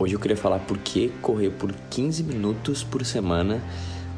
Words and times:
Hoje 0.00 0.14
eu 0.14 0.18
queria 0.18 0.36
falar 0.36 0.60
por 0.60 0.78
que 0.78 1.10
correr 1.20 1.50
por 1.50 1.70
15 1.90 2.22
minutos 2.22 2.82
por 2.82 3.04
semana 3.04 3.62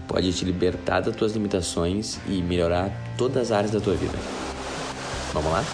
pode 0.06 0.32
te 0.32 0.44
libertar 0.44 1.00
das 1.00 1.16
tuas 1.16 1.32
limitações 1.32 2.20
e 2.28 2.40
melhorar 2.40 2.88
todas 3.18 3.50
as 3.50 3.50
áreas 3.50 3.72
da 3.72 3.80
tua 3.80 3.94
vida. 3.94 4.16
Vamos 5.32 5.50
lá? 5.50 5.64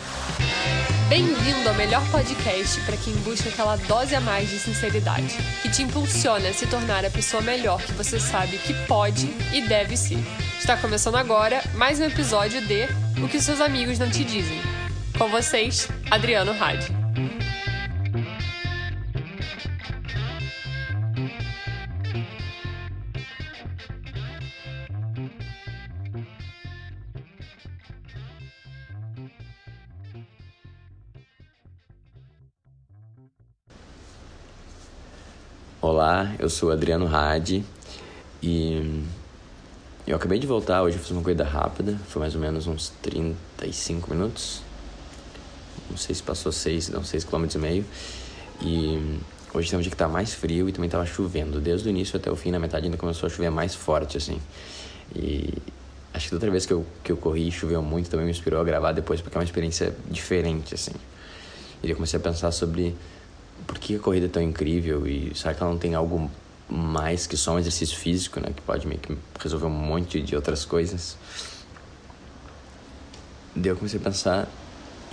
Bem-vindo 1.11 1.69
ao 1.69 1.75
melhor 1.75 2.03
podcast 2.11 2.81
para 2.87 2.97
quem 2.97 3.13
busca 3.17 3.51
aquela 3.51 3.77
dose 3.77 4.15
a 4.15 4.21
mais 4.21 4.49
de 4.49 4.59
sinceridade, 4.59 5.37
que 5.61 5.69
te 5.69 5.83
impulsiona 5.83 6.49
a 6.49 6.55
se 6.55 6.67
tornar 6.67 7.05
a 7.05 7.11
pessoa 7.11 7.43
melhor 7.43 7.79
que 7.83 7.93
você 7.93 8.19
sabe 8.19 8.57
que 8.57 8.73
pode 8.87 9.27
e 9.53 9.61
deve 9.61 9.95
ser. 9.95 10.25
Está 10.59 10.75
começando 10.79 11.17
agora 11.17 11.63
mais 11.75 12.01
um 12.01 12.05
episódio 12.05 12.63
de 12.63 12.89
O 13.23 13.29
que 13.29 13.39
seus 13.39 13.61
amigos 13.61 13.99
não 13.99 14.09
te 14.09 14.25
dizem. 14.25 14.59
Com 15.19 15.29
vocês, 15.29 15.87
Adriano 16.11 16.53
Hadi. 16.53 16.98
Olá, 35.91 36.35
eu 36.39 36.51
sou 36.51 36.71
Adriano 36.71 37.07
Hadi 37.07 37.65
e 38.43 39.07
eu 40.07 40.17
acabei 40.17 40.39
de 40.39 40.47
voltar, 40.47 40.83
hoje 40.83 40.99
eu 40.99 41.01
fiz 41.01 41.11
uma 41.13 41.23
corrida 41.23 41.45
rápida, 41.45 41.99
foi 42.09 42.21
mais 42.21 42.35
ou 42.35 42.41
menos 42.43 42.67
uns 42.67 42.91
35 43.01 44.11
minutos, 44.11 44.61
não 45.89 45.97
sei 45.97 46.15
se 46.15 46.23
passou 46.23 46.53
6, 46.53 46.91
não 46.91 47.03
6 47.03 47.25
km 47.25 47.47
e 47.55 47.59
meio, 47.59 47.85
e 48.61 49.19
hoje 49.55 49.71
tem 49.71 49.79
um 49.79 49.81
dia 49.81 49.91
que 49.91 49.97
tá 49.97 50.07
mais 50.07 50.35
frio 50.35 50.69
e 50.69 50.73
também 50.73 50.91
tava 50.91 51.07
chovendo, 51.07 51.59
desde 51.59 51.89
o 51.89 51.91
início 51.91 52.19
até 52.19 52.31
o 52.31 52.37
fim, 52.37 52.51
na 52.51 52.59
metade 52.59 52.85
ainda 52.85 52.99
começou 52.99 53.27
a 53.27 53.31
chover 53.31 53.51
mais 53.51 53.75
forte, 53.75 54.19
assim, 54.19 54.39
e 55.17 55.55
acho 56.13 56.29
que 56.29 56.35
outra 56.35 56.51
vez 56.51 56.67
que 56.67 56.73
eu, 56.75 56.85
que 57.03 57.11
eu 57.11 57.17
corri 57.17 57.51
choveu 57.51 57.81
muito, 57.81 58.11
também 58.11 58.27
me 58.27 58.31
inspirou 58.31 58.61
a 58.61 58.65
gravar 58.65 58.93
depois, 58.93 59.23
porque 59.23 59.39
é 59.39 59.41
uma 59.41 59.45
experiência 59.45 59.97
diferente, 60.11 60.75
assim, 60.75 60.93
e 61.83 61.89
eu 61.89 61.97
comecei 61.97 62.21
a 62.21 62.23
pensar 62.23 62.53
sobre 62.53 62.95
por 63.69 63.79
que 63.79 63.97
a 63.97 63.99
corrida 63.99 64.27
é 64.27 64.29
tão 64.29 64.43
incrível 64.43 65.07
e 65.07 65.31
será 65.35 65.53
que 65.53 65.63
ela 65.63 65.71
não 65.71 65.79
tem 65.79 65.95
algo 65.95 66.29
mais 66.69 67.27
que 67.27 67.37
só 67.37 67.55
um 67.55 67.59
exercício 67.59 67.97
físico, 67.97 68.41
né? 68.41 68.51
Que 68.55 68.63
pode 68.63 68.87
meio 68.87 68.99
que 68.99 69.17
resolver 69.39 69.67
um 69.67 69.71
monte 69.71 70.21
de 70.21 70.35
outras 70.35 70.65
coisas. 70.65 71.17
Daí 73.55 73.71
eu 73.71 73.77
comecei 73.77 74.01
a 74.01 74.03
pensar 74.03 74.49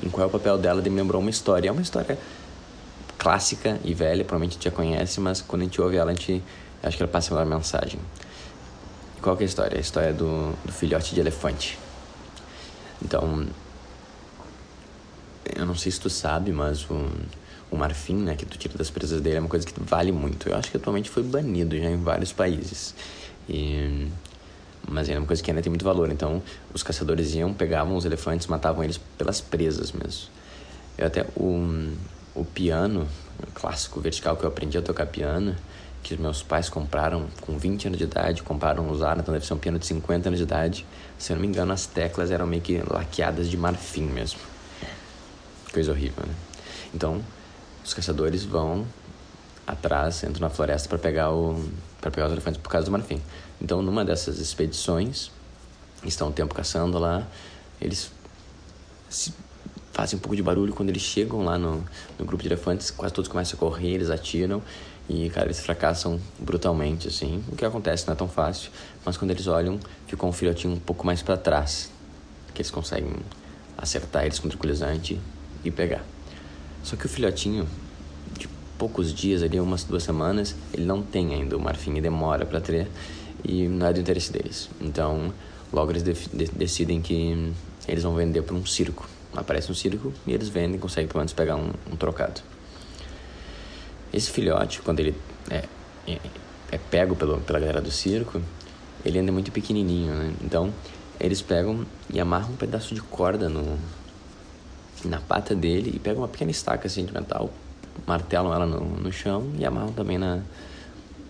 em 0.02 0.10
qual 0.10 0.24
é 0.24 0.28
o 0.28 0.30
papel 0.30 0.58
dela 0.58 0.82
e 0.86 0.90
me 0.90 0.96
lembrou 0.96 1.22
uma 1.22 1.30
história. 1.30 1.68
É 1.68 1.72
uma 1.72 1.82
história 1.82 2.18
clássica 3.18 3.80
e 3.84 3.94
velha, 3.94 4.24
provavelmente 4.24 4.52
a 4.52 4.56
gente 4.56 4.64
já 4.66 4.72
conhece, 4.72 5.20
mas 5.20 5.42
quando 5.42 5.64
a 5.64 5.66
gente 5.66 5.82
ouve 5.82 5.98
ela, 5.98 6.12
a 6.12 6.14
gente 6.14 6.42
acho 6.82 6.96
que 6.96 7.04
ela 7.04 7.12
passa 7.12 7.34
uma 7.34 7.46
mensagem. 7.46 8.00
Qual 9.22 9.36
que 9.36 9.44
é 9.44 9.46
a 9.46 9.50
história? 9.50 9.78
A 9.78 9.82
história 9.82 10.14
do, 10.14 10.54
do 10.64 10.72
filhote 10.72 11.14
de 11.14 11.20
elefante. 11.20 11.78
Então, 13.04 13.46
eu 15.56 15.66
não 15.66 15.76
sei 15.76 15.92
se 15.92 16.00
tu 16.00 16.10
sabe, 16.10 16.52
mas 16.52 16.90
o 16.90 17.10
o 17.76 17.78
marfim, 17.78 18.16
né, 18.16 18.36
que 18.36 18.46
tu 18.46 18.58
tira 18.58 18.78
das 18.78 18.90
presas 18.90 19.22
dele, 19.22 19.38
é 19.38 19.40
uma 19.40 19.50
coisa 19.50 19.66
que 19.66 19.74
vale 19.80 20.12
muito. 20.12 20.50
Eu 20.50 20.58
acho 20.58 20.72
que 20.72 20.78
atualmente 20.78 21.10
foi 21.10 21.24
banido 21.24 21.78
já 21.78 21.90
em 21.90 21.98
vários 21.98 22.32
países. 22.32 22.96
E... 23.48 24.08
Mas 24.88 25.10
é 25.10 25.18
uma 25.18 25.26
coisa 25.26 25.42
que 25.42 25.50
ainda 25.50 25.62
tem 25.62 25.70
muito 25.70 25.84
valor. 25.84 26.12
Então, 26.12 26.42
os 26.74 26.84
caçadores 26.84 27.34
iam, 27.34 27.54
pegavam 27.54 27.96
os 27.96 28.06
elefantes, 28.06 28.48
matavam 28.48 28.84
eles 28.84 29.00
pelas 29.18 29.42
presas 29.42 29.92
mesmo. 29.92 30.30
Eu 30.98 31.08
até 31.08 31.26
o, 31.36 31.92
o 32.36 32.46
piano, 32.46 33.08
o 33.42 33.52
clássico 33.52 34.00
vertical 34.00 34.38
que 34.38 34.44
eu 34.44 34.50
aprendi 34.50 34.78
a 34.78 34.82
tocar 34.82 35.08
piano, 35.08 35.56
que 36.04 36.14
os 36.14 36.20
meus 36.20 36.44
pais 36.44 36.70
compraram 36.70 37.26
com 37.42 37.58
20 37.58 37.88
anos 37.88 37.98
de 37.98 38.04
idade, 38.04 38.44
compraram, 38.44 38.88
usaram, 38.92 39.22
então 39.22 39.34
deve 39.34 39.46
ser 39.46 39.56
um 39.56 39.58
piano 39.58 39.80
de 39.80 39.88
50 39.88 40.30
anos 40.30 40.38
de 40.38 40.44
idade. 40.44 40.86
Se 41.18 41.34
eu 41.34 41.36
não 41.36 41.42
me 41.42 41.48
engano, 41.48 41.74
as 41.74 41.88
teclas 41.88 42.30
eram 42.30 42.46
meio 42.46 42.62
que 42.62 42.80
laqueadas 42.88 43.50
de 43.50 43.58
marfim 43.58 44.04
mesmo. 44.04 44.40
Coisa 45.74 45.92
horrível, 45.92 46.24
né? 46.28 46.34
Então, 46.94 47.22
os 47.86 47.94
caçadores 47.94 48.44
vão 48.44 48.86
atrás, 49.66 50.24
entram 50.24 50.42
na 50.42 50.50
floresta 50.50 50.90
para 50.90 50.98
pegar 50.98 51.32
o 51.32 51.64
para 52.02 52.12
pegar 52.12 52.28
os 52.28 52.34
elefantes 52.34 52.60
por 52.62 52.70
causa 52.70 52.86
do 52.86 52.92
marfim. 52.92 53.22
Então, 53.60 53.82
numa 53.82 54.06
dessas 54.06 54.40
expedições, 54.40 55.32
estão 56.04 56.28
um 56.28 56.32
tempo 56.32 56.54
caçando 56.54 57.00
lá, 57.00 57.28
eles 57.82 58.12
fazem 59.92 60.18
um 60.18 60.20
pouco 60.20 60.36
de 60.36 60.44
barulho 60.44 60.74
quando 60.74 60.90
eles 60.90 61.02
chegam 61.02 61.44
lá 61.44 61.58
no, 61.58 61.84
no 62.20 62.26
grupo 62.26 62.44
de 62.44 62.50
elefantes, 62.50 62.92
quase 62.92 63.14
todos 63.14 63.28
começam 63.28 63.58
a 63.58 63.60
correr, 63.60 63.94
eles 63.94 64.12
atiram 64.12 64.62
e, 65.10 65.30
cara, 65.30 65.48
eles 65.48 65.60
fracassam 65.60 66.20
brutalmente, 66.38 67.08
assim. 67.08 67.44
O 67.52 67.56
que 67.56 67.66
acontece 67.66 68.06
não 68.06 68.14
é 68.14 68.16
tão 68.16 68.28
fácil, 68.28 68.70
mas 69.04 69.18
quando 69.18 69.32
eles 69.32 69.48
olham, 69.48 69.80
ficou 70.06 70.30
um 70.30 70.34
filhotinho 70.34 70.74
um 70.74 70.80
pouco 70.80 71.06
mais 71.06 71.24
para 71.24 71.38
trás, 71.38 71.90
que 72.54 72.62
eles 72.62 72.70
conseguem 72.70 73.14
acertar 73.78 74.26
eles 74.26 74.38
com 74.38 74.48
tranquilizante 74.48 75.20
e 75.64 75.72
pegar. 75.72 76.04
Só 76.86 76.96
que 76.96 77.08
o 77.08 77.10
filhotinho, 77.10 77.68
de 78.38 78.48
poucos 78.78 79.12
dias 79.12 79.42
ali, 79.42 79.60
umas 79.60 79.84
duas 79.84 80.04
semanas, 80.04 80.56
ele 80.72 80.86
não 80.86 81.02
tem 81.02 81.34
ainda 81.34 81.58
o 81.58 81.60
marfim 81.60 81.96
e 81.96 82.02
demora 82.02 82.46
para 82.46 82.62
ter 82.62 82.88
e 83.44 83.68
não 83.68 83.88
é 83.88 83.92
do 83.92 84.00
interesse 84.00 84.32
deles. 84.32 84.70
Então, 84.80 85.34
logo 85.74 85.92
eles 85.92 86.04
de 86.04 86.14
decidem 86.54 87.02
que 87.02 87.52
eles 87.88 88.04
vão 88.04 88.14
vender 88.14 88.44
para 88.44 88.56
um 88.56 88.64
circo. 88.68 89.10
Aparece 89.36 89.72
um 89.72 89.74
circo 89.74 90.14
e 90.28 90.34
eles 90.34 90.48
vendem, 90.48 90.80
conseguem 90.80 91.08
pelo 91.08 91.22
menos 91.22 91.34
pegar 91.34 91.56
um, 91.56 91.72
um 91.92 91.96
trocado. 91.96 92.40
Esse 94.14 94.30
filhote, 94.30 94.80
quando 94.84 95.00
ele 95.00 95.16
é, 95.50 95.64
é, 96.08 96.20
é 96.72 96.78
pego 96.78 97.16
pelo, 97.16 97.40
pela 97.42 97.60
galera 97.60 97.82
do 97.82 97.92
circo, 97.92 98.40
ele 99.04 99.18
ainda 99.18 99.32
é 99.32 99.34
muito 99.34 99.52
pequenininho, 99.52 100.14
né? 100.14 100.34
Então, 100.44 100.72
eles 101.20 101.42
pegam 101.42 101.84
e 102.14 102.20
amarram 102.20 102.52
um 102.52 102.56
pedaço 102.56 102.94
de 102.94 103.02
corda 103.02 103.50
no, 103.50 103.76
na 105.04 105.20
pata 105.20 105.54
dele 105.54 105.92
e 105.96 106.00
pegam 106.00 106.22
uma 106.22 106.28
pequena 106.28 106.52
estaca 106.52 106.88
assim 106.88 107.06
de 107.06 107.14
metal, 107.14 107.50
martelam 108.08 108.54
ela 108.54 108.66
no, 108.66 108.80
no 108.80 109.12
chão 109.12 109.52
e 109.58 109.66
amarram 109.66 109.92
também 109.92 110.18
na, 110.18 110.42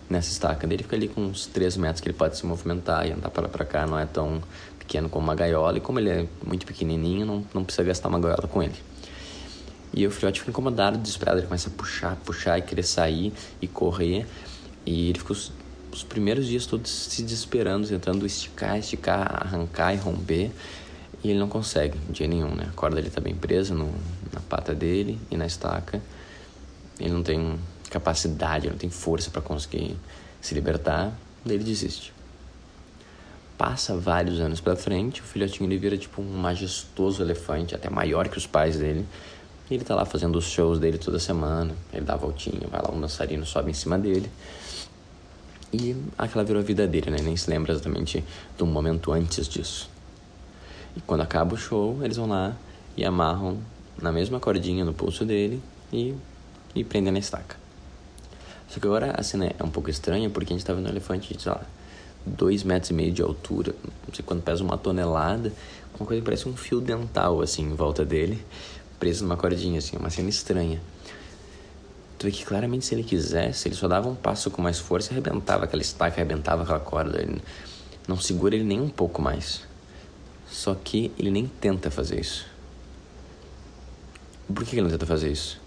nessa 0.09 0.31
estaca. 0.31 0.65
Ele 0.65 0.83
fica 0.83 0.95
ali 0.95 1.07
com 1.07 1.21
uns 1.21 1.45
3 1.47 1.77
metros 1.77 2.01
que 2.01 2.07
ele 2.07 2.17
pode 2.17 2.37
se 2.37 2.45
movimentar 2.45 3.07
e 3.07 3.11
andar 3.11 3.29
para 3.29 3.43
lá 3.43 3.49
para 3.49 3.65
cá, 3.65 3.85
não 3.85 3.97
é 3.97 4.05
tão 4.05 4.41
pequeno 4.79 5.09
como 5.09 5.25
uma 5.25 5.35
gaiola. 5.35 5.77
E 5.77 5.81
como 5.81 5.99
ele 5.99 6.09
é 6.09 6.27
muito 6.45 6.65
pequenininho, 6.65 7.25
não, 7.25 7.45
não 7.53 7.63
precisa 7.63 7.83
gastar 7.83 8.09
uma 8.09 8.19
gaiola 8.19 8.47
com 8.47 8.61
ele. 8.61 8.75
E 9.93 10.05
o 10.05 10.11
filhote 10.11 10.39
fica 10.39 10.51
incomodado, 10.51 10.97
desesperado, 10.97 11.39
ele 11.39 11.47
começa 11.47 11.69
a 11.69 11.71
puxar, 11.71 12.15
puxar 12.17 12.59
e 12.59 12.61
querer 12.61 12.83
sair 12.83 13.33
e 13.61 13.67
correr. 13.67 14.27
E 14.85 15.09
ele 15.09 15.19
fica 15.19 15.31
os, 15.31 15.51
os 15.91 16.03
primeiros 16.03 16.47
dias 16.47 16.65
todos 16.65 16.91
se 16.91 17.23
desesperando, 17.23 17.87
tentando 17.87 18.25
esticar, 18.25 18.77
esticar, 18.77 19.47
arrancar 19.47 19.93
e 19.93 19.97
romper. 19.97 20.51
E 21.25 21.31
ele 21.31 21.39
não 21.39 21.49
consegue, 21.49 21.97
jeito 22.13 22.29
nenhum, 22.29 22.53
né? 22.53 22.67
A 22.69 22.73
corda 22.73 22.97
dele 22.97 23.09
tá 23.09 23.19
bem 23.19 23.33
presa 23.33 23.73
no, 23.73 23.91
na 24.31 24.39
pata 24.41 24.75
dele 24.75 25.19
e 25.31 25.35
na 25.35 25.47
estaca. 25.47 25.99
Ele 26.99 27.09
não 27.09 27.23
tem 27.23 27.59
capacidade, 27.89 28.69
não 28.69 28.77
tem 28.77 28.91
força 28.91 29.31
para 29.31 29.41
conseguir 29.41 29.97
se 30.39 30.53
libertar, 30.53 31.11
daí 31.43 31.55
ele 31.55 31.63
desiste. 31.63 32.13
Passa 33.57 33.97
vários 33.97 34.39
anos 34.39 34.61
para 34.61 34.75
frente, 34.75 35.21
o 35.21 35.23
filhotinho 35.23 35.67
ele 35.67 35.79
vira 35.79 35.97
tipo 35.97 36.21
um 36.21 36.37
majestoso 36.37 37.23
elefante, 37.23 37.73
até 37.73 37.89
maior 37.89 38.27
que 38.27 38.37
os 38.37 38.45
pais 38.45 38.77
dele. 38.77 39.03
E 39.67 39.73
ele 39.73 39.83
tá 39.83 39.95
lá 39.95 40.05
fazendo 40.05 40.35
os 40.35 40.45
shows 40.45 40.77
dele 40.77 40.99
toda 40.99 41.17
semana. 41.17 41.73
Ele 41.91 42.05
dá 42.05 42.13
a 42.13 42.17
voltinha, 42.17 42.67
vai 42.69 42.83
lá 42.83 42.91
um 42.93 43.01
dançarino 43.01 43.47
sobe 43.47 43.71
em 43.71 43.73
cima 43.73 43.97
dele. 43.97 44.29
E 45.73 45.95
aquela 46.19 46.43
virou 46.43 46.61
a 46.61 46.63
vida 46.63 46.85
dele, 46.85 47.09
né? 47.09 47.17
Nem 47.23 47.35
se 47.35 47.49
lembra 47.49 47.73
exatamente 47.73 48.23
do 48.55 48.67
momento 48.67 49.11
antes 49.11 49.49
disso. 49.49 49.94
E 50.95 51.01
quando 51.01 51.21
acaba 51.21 51.55
o 51.55 51.57
show, 51.57 51.99
eles 52.03 52.17
vão 52.17 52.27
lá 52.27 52.55
e 52.95 53.03
amarram 53.03 53.57
na 54.01 54.11
mesma 54.11 54.39
cordinha 54.39 54.85
no 54.85 54.93
pulso 54.93 55.25
dele 55.25 55.61
e, 55.91 56.15
e 56.73 56.83
prendem 56.83 57.11
na 57.11 57.19
estaca. 57.19 57.57
Só 58.67 58.79
que 58.79 58.87
agora 58.87 59.13
a 59.17 59.23
cena 59.23 59.53
é 59.57 59.63
um 59.63 59.69
pouco 59.69 59.89
estranha 59.89 60.29
porque 60.29 60.53
a 60.53 60.55
gente 60.55 60.65
tá 60.65 60.73
vendo 60.73 60.87
um 60.87 60.89
elefante 60.89 61.33
de, 61.33 61.41
sei 61.41 61.51
lá, 61.51 61.61
dois 62.25 62.63
metros 62.63 62.89
e 62.89 62.93
meio 62.93 63.11
de 63.11 63.21
altura, 63.21 63.75
não 64.07 64.13
sei 64.13 64.25
quando 64.25 64.41
pesa 64.41 64.63
uma 64.63 64.77
tonelada, 64.77 65.53
uma 65.99 66.05
coisa 66.05 66.21
que 66.21 66.25
parece 66.25 66.49
um 66.49 66.55
fio 66.57 66.81
dental, 66.81 67.41
assim, 67.41 67.63
em 67.63 67.75
volta 67.75 68.03
dele, 68.03 68.43
preso 68.99 69.23
numa 69.23 69.37
cordinha, 69.37 69.79
assim, 69.79 69.95
uma 69.97 70.09
cena 70.09 70.29
estranha. 70.29 70.81
Tu 72.17 72.25
vê 72.25 72.31
que 72.31 72.45
claramente 72.45 72.85
se 72.85 72.95
ele 72.95 73.03
quisesse, 73.03 73.67
ele 73.67 73.75
só 73.75 73.87
dava 73.87 74.09
um 74.09 74.15
passo 74.15 74.49
com 74.49 74.61
mais 74.61 74.79
força 74.79 75.11
e 75.11 75.13
arrebentava 75.13 75.65
aquela 75.65 75.81
estaca, 75.81 76.15
arrebentava 76.15 76.63
aquela 76.63 76.79
corda. 76.79 77.21
Ele 77.21 77.41
não 78.07 78.17
segura 78.17 78.55
ele 78.55 78.63
nem 78.63 78.79
um 78.79 78.89
pouco 78.89 79.21
mais. 79.21 79.61
Só 80.55 80.73
que 80.73 81.11
ele 81.19 81.29
nem 81.29 81.47
tenta 81.47 81.91
fazer 81.91 82.17
isso. 82.17 82.47
Por 84.47 84.63
que 84.63 84.73
ele 84.73 84.83
não 84.83 84.89
tenta 84.89 85.05
fazer 85.05 85.29
isso? 85.29 85.59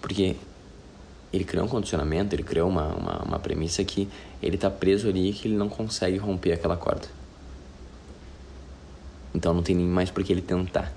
Porque 0.00 0.34
ele 1.30 1.44
criou 1.44 1.66
um 1.66 1.68
condicionamento, 1.68 2.34
ele 2.34 2.42
criou 2.42 2.70
uma, 2.70 2.86
uma, 2.86 3.18
uma 3.18 3.38
premissa 3.38 3.84
que 3.84 4.08
ele 4.42 4.54
está 4.54 4.70
preso 4.70 5.10
ali 5.10 5.28
e 5.28 5.32
que 5.34 5.46
ele 5.46 5.58
não 5.58 5.68
consegue 5.68 6.16
romper 6.16 6.52
aquela 6.52 6.74
corda. 6.74 7.06
Então 9.34 9.52
não 9.52 9.62
tem 9.62 9.76
nem 9.76 9.86
mais 9.86 10.10
por 10.10 10.24
que 10.24 10.32
ele 10.32 10.40
tentar. 10.40 10.90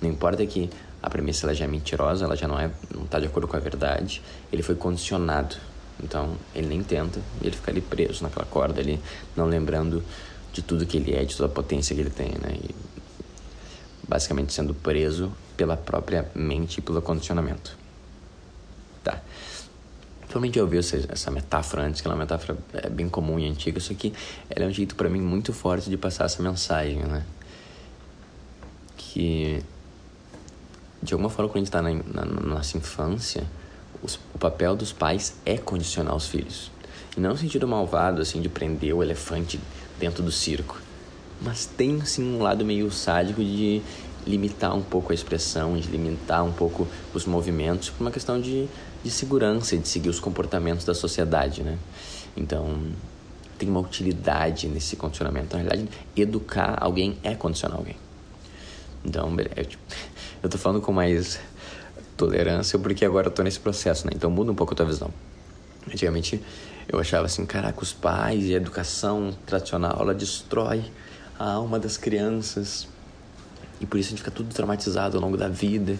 Não 0.00 0.08
importa 0.08 0.44
que 0.46 0.70
a 1.02 1.10
premissa 1.10 1.44
ela 1.44 1.54
já 1.54 1.66
é 1.66 1.68
mentirosa, 1.68 2.24
ela 2.24 2.34
já 2.34 2.48
não 2.48 2.58
é 2.58 2.70
não 2.94 3.04
está 3.04 3.20
de 3.20 3.26
acordo 3.26 3.46
com 3.46 3.58
a 3.58 3.60
verdade. 3.60 4.22
Ele 4.50 4.62
foi 4.62 4.74
condicionado, 4.74 5.54
então 6.02 6.34
ele 6.54 6.66
nem 6.66 6.82
tenta 6.82 7.20
e 7.42 7.46
ele 7.46 7.54
fica 7.54 7.70
ali 7.70 7.82
preso 7.82 8.22
naquela 8.22 8.46
corda 8.46 8.80
ali, 8.80 8.98
não 9.36 9.44
lembrando 9.44 10.02
de 10.58 10.62
tudo 10.62 10.84
que 10.84 10.96
ele 10.96 11.14
é, 11.14 11.24
de 11.24 11.36
toda 11.36 11.50
a 11.50 11.54
potência 11.54 11.94
que 11.94 12.00
ele 12.00 12.10
tem, 12.10 12.30
né? 12.30 12.58
E 12.60 12.74
basicamente 14.08 14.52
sendo 14.52 14.74
preso 14.74 15.32
pela 15.56 15.76
própria 15.76 16.28
mente 16.34 16.78
e 16.78 16.80
pelo 16.80 17.00
condicionamento. 17.00 17.76
Tá. 19.04 19.20
Provavelmente 20.22 20.56
já 20.56 20.62
ouviu 20.62 20.80
essa, 20.80 20.96
essa 21.08 21.30
metáfora 21.30 21.84
antes, 21.84 22.00
que 22.00 22.08
é 22.08 22.10
uma 22.10 22.16
metáfora 22.16 22.58
é, 22.72 22.88
bem 22.88 23.08
comum 23.08 23.38
e 23.38 23.48
antiga, 23.48 23.78
só 23.78 23.94
que 23.94 24.12
ela 24.50 24.64
é 24.64 24.68
um 24.68 24.72
jeito 24.72 24.96
para 24.96 25.08
mim 25.08 25.20
muito 25.20 25.52
forte 25.52 25.88
de 25.88 25.96
passar 25.96 26.24
essa 26.24 26.42
mensagem, 26.42 26.98
né? 26.98 27.24
Que 28.96 29.62
de 31.00 31.14
alguma 31.14 31.30
forma, 31.30 31.48
quando 31.48 31.56
a 31.56 31.60
gente 31.60 31.68
está 31.68 31.80
na, 31.80 31.92
na, 31.92 32.24
na, 32.24 32.54
nossa 32.54 32.76
infância, 32.76 33.44
os, 34.02 34.18
o 34.34 34.38
papel 34.38 34.74
dos 34.74 34.92
pais 34.92 35.36
é 35.46 35.56
condicionar 35.56 36.16
os 36.16 36.26
filhos. 36.26 36.72
E 37.16 37.20
não 37.20 37.30
no 37.30 37.38
sentido 37.38 37.68
malvado, 37.68 38.20
assim, 38.20 38.40
de 38.40 38.48
prender 38.48 38.92
o 38.92 39.02
elefante 39.02 39.60
dentro 39.98 40.22
do 40.22 40.32
circo. 40.32 40.80
Mas 41.40 41.66
tem, 41.66 42.04
sim, 42.04 42.36
um 42.36 42.42
lado 42.42 42.64
meio 42.64 42.90
sádico 42.90 43.42
de 43.42 43.80
limitar 44.26 44.74
um 44.74 44.82
pouco 44.82 45.12
a 45.12 45.14
expressão, 45.14 45.76
de 45.78 45.88
limitar 45.88 46.44
um 46.44 46.52
pouco 46.52 46.86
os 47.14 47.24
movimentos, 47.24 47.90
por 47.90 48.02
uma 48.02 48.10
questão 48.10 48.40
de, 48.40 48.68
de 49.02 49.10
segurança 49.10 49.74
e 49.74 49.78
de 49.78 49.88
seguir 49.88 50.08
os 50.08 50.20
comportamentos 50.20 50.84
da 50.84 50.94
sociedade, 50.94 51.62
né? 51.62 51.78
Então, 52.36 52.78
tem 53.58 53.68
uma 53.68 53.80
utilidade 53.80 54.68
nesse 54.68 54.96
condicionamento. 54.96 55.56
Na 55.56 55.62
realidade, 55.62 55.88
educar 56.16 56.76
alguém 56.80 57.16
é 57.22 57.34
condicionar 57.34 57.78
alguém. 57.78 57.96
Então, 59.04 59.34
é, 59.56 59.64
tipo, 59.64 59.82
eu 60.42 60.48
tô 60.48 60.58
falando 60.58 60.80
com 60.80 60.92
mais 60.92 61.40
tolerância 62.16 62.78
porque 62.78 63.04
agora 63.04 63.28
eu 63.28 63.30
tô 63.30 63.42
nesse 63.42 63.60
processo, 63.60 64.06
né? 64.06 64.12
Então 64.14 64.30
muda 64.30 64.50
um 64.50 64.54
pouco 64.54 64.74
a 64.74 64.76
tua 64.76 64.86
visão. 64.86 65.10
Antigamente 65.86 66.42
eu 66.88 66.98
achava 66.98 67.26
assim, 67.26 67.44
caraca, 67.44 67.82
os 67.82 67.92
pais 67.92 68.44
e 68.46 68.54
a 68.54 68.56
educação 68.56 69.36
tradicional, 69.44 69.98
ela 70.00 70.14
destrói 70.14 70.84
a 71.38 71.52
alma 71.52 71.78
das 71.78 71.98
crianças. 71.98 72.88
E 73.78 73.86
por 73.86 73.98
isso 73.98 74.08
a 74.08 74.10
gente 74.10 74.18
fica 74.20 74.30
tudo 74.30 74.52
traumatizado 74.54 75.16
ao 75.16 75.22
longo 75.22 75.36
da 75.36 75.48
vida. 75.48 75.96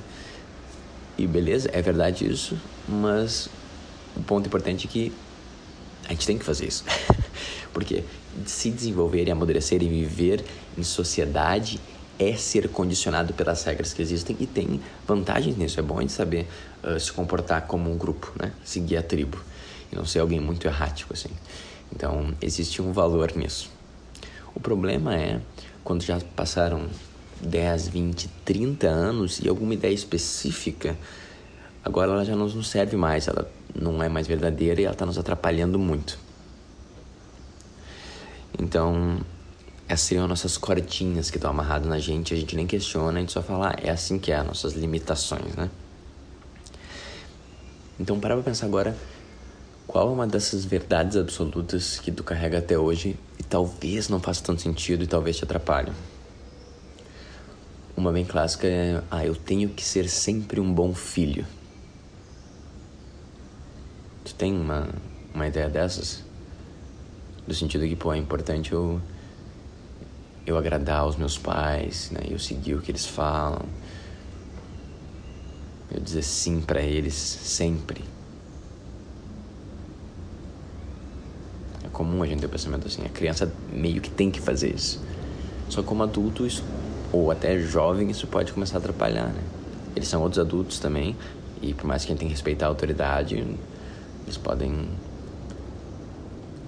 E 1.18 1.26
beleza, 1.26 1.68
é 1.72 1.82
verdade 1.82 2.26
isso, 2.26 2.58
mas 2.88 3.48
o 4.16 4.22
ponto 4.22 4.46
importante 4.46 4.86
é 4.86 4.90
que 4.90 5.12
a 6.06 6.12
gente 6.12 6.26
tem 6.26 6.38
que 6.38 6.44
fazer 6.44 6.66
isso. 6.66 6.84
Porque 7.72 8.02
se 8.46 8.70
desenvolver 8.70 9.28
e 9.28 9.30
amadurecer 9.30 9.82
e 9.82 9.88
viver 9.88 10.42
em 10.76 10.82
sociedade 10.82 11.78
é 12.18 12.34
ser 12.34 12.68
condicionado 12.68 13.34
pelas 13.34 13.62
regras 13.62 13.92
que 13.92 14.00
existem 14.00 14.36
e 14.40 14.46
tem 14.46 14.80
vantagens 15.06 15.56
nisso. 15.56 15.78
É 15.78 15.82
bom 15.82 15.98
a 15.98 16.00
gente 16.00 16.12
saber 16.12 16.48
uh, 16.82 16.98
se 16.98 17.12
comportar 17.12 17.66
como 17.66 17.92
um 17.92 17.98
grupo, 17.98 18.32
né? 18.40 18.52
Seguir 18.64 18.96
a 18.96 19.02
tribo 19.02 19.38
e 19.92 19.96
não 19.96 20.04
ser 20.04 20.20
alguém 20.20 20.40
muito 20.40 20.66
errático 20.66 21.12
assim. 21.12 21.30
Então, 21.94 22.34
existe 22.40 22.82
um 22.82 22.92
valor 22.92 23.34
nisso. 23.34 23.70
O 24.54 24.60
problema 24.60 25.14
é 25.14 25.40
quando 25.84 26.02
já 26.02 26.20
passaram 26.36 26.86
10, 27.40 27.88
20, 27.88 28.28
30 28.44 28.86
anos 28.88 29.40
e 29.40 29.48
alguma 29.48 29.74
ideia 29.74 29.94
específica, 29.94 30.96
agora 31.84 32.12
ela 32.12 32.24
já 32.24 32.36
não 32.36 32.48
nos 32.48 32.68
serve 32.68 32.96
mais, 32.96 33.28
ela 33.28 33.50
não 33.74 34.02
é 34.02 34.08
mais 34.08 34.26
verdadeira 34.26 34.80
e 34.80 34.84
ela 34.84 34.92
está 34.92 35.06
nos 35.06 35.18
atrapalhando 35.18 35.78
muito. 35.78 36.18
Então, 38.58 39.20
essas 39.88 40.06
seriam 40.06 40.24
as 40.24 40.28
nossas 40.28 40.58
cordinhas 40.58 41.30
que 41.30 41.38
estão 41.38 41.50
amarradas 41.50 41.88
na 41.88 41.98
gente, 41.98 42.34
a 42.34 42.36
gente 42.36 42.56
nem 42.56 42.66
questiona, 42.66 43.18
a 43.18 43.20
gente 43.20 43.32
só 43.32 43.42
fala, 43.42 43.70
ah, 43.70 43.76
é 43.80 43.90
assim 43.90 44.18
que 44.18 44.32
é, 44.32 44.42
nossas 44.42 44.74
limitações, 44.74 45.54
né? 45.54 45.70
Então, 47.98 48.20
para 48.20 48.34
pra 48.34 48.44
pensar 48.44 48.66
agora 48.66 48.96
qual 49.88 50.10
é 50.10 50.12
uma 50.12 50.26
dessas 50.26 50.66
verdades 50.66 51.16
absolutas 51.16 51.98
que 51.98 52.12
tu 52.12 52.22
carrega 52.22 52.58
até 52.58 52.78
hoje 52.78 53.16
e 53.38 53.42
talvez 53.42 54.10
não 54.10 54.20
faça 54.20 54.44
tanto 54.44 54.60
sentido 54.60 55.02
e 55.02 55.06
talvez 55.06 55.38
te 55.38 55.44
atrapalhe. 55.44 55.90
Uma 57.96 58.12
bem 58.12 58.24
clássica 58.24 58.66
é, 58.66 59.02
ah, 59.10 59.24
eu 59.24 59.34
tenho 59.34 59.70
que 59.70 59.82
ser 59.82 60.06
sempre 60.10 60.60
um 60.60 60.72
bom 60.72 60.94
filho. 60.94 61.46
Tu 64.26 64.34
tem 64.34 64.54
uma, 64.54 64.90
uma 65.34 65.46
ideia 65.48 65.70
dessas? 65.70 66.22
Do 67.46 67.54
sentido 67.54 67.88
que, 67.88 67.96
pô, 67.96 68.12
é 68.12 68.18
importante 68.18 68.72
eu 68.72 69.00
eu 70.46 70.56
agradar 70.56 71.06
os 71.06 71.16
meus 71.16 71.36
pais, 71.36 72.10
né? 72.10 72.20
Eu 72.28 72.38
seguir 72.38 72.74
o 72.74 72.80
que 72.80 72.90
eles 72.90 73.06
falam. 73.06 73.62
Eu 75.90 76.00
dizer 76.00 76.22
sim 76.22 76.60
para 76.60 76.82
eles 76.82 77.14
sempre. 77.14 78.02
Comum 81.98 82.22
a 82.22 82.26
gente 82.26 82.38
ter 82.38 82.46
o 82.46 82.48
pensamento 82.48 82.86
assim, 82.86 83.04
a 83.04 83.08
criança 83.08 83.52
meio 83.72 84.00
que 84.00 84.08
tem 84.08 84.30
que 84.30 84.40
fazer 84.40 84.72
isso. 84.72 85.00
Só 85.68 85.82
como 85.82 86.04
adulto 86.04 86.46
isso, 86.46 86.64
ou 87.12 87.30
até 87.32 87.58
jovem 87.58 88.08
isso 88.08 88.28
pode 88.28 88.52
começar 88.52 88.76
a 88.76 88.78
atrapalhar, 88.78 89.26
né? 89.26 89.42
Eles 89.96 90.08
são 90.08 90.22
outros 90.22 90.38
adultos 90.38 90.78
também, 90.78 91.16
e 91.60 91.74
por 91.74 91.86
mais 91.86 92.04
que 92.04 92.10
a 92.10 92.10
gente 92.12 92.20
tenha 92.20 92.28
que 92.28 92.34
respeitar 92.34 92.66
a 92.66 92.68
autoridade, 92.68 93.34
eles 94.24 94.36
podem 94.36 94.88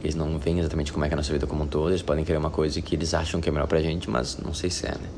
eles 0.03 0.15
não 0.15 0.39
veem 0.39 0.59
exatamente 0.59 0.93
como 0.93 1.05
é 1.05 1.09
que 1.09 1.15
é 1.15 1.17
a 1.17 1.19
nossa 1.19 1.33
vida 1.33 1.47
como 1.47 1.63
um 1.63 1.67
todo, 1.67 1.91
eles 1.91 2.03
podem 2.03 2.25
querer 2.25 2.39
uma 2.39 2.51
coisa 2.51 2.81
que 2.81 2.97
eles 2.97 3.13
acham 3.13 3.41
que 3.41 3.49
é 3.49 3.53
melhor 3.53 3.67
pra 3.69 3.81
gente, 3.81 4.09
mas 4.09 4.39
não 4.39 4.55
sei 4.55 4.71
se 4.71 4.87
é, 4.87 4.93
né? 4.93 5.09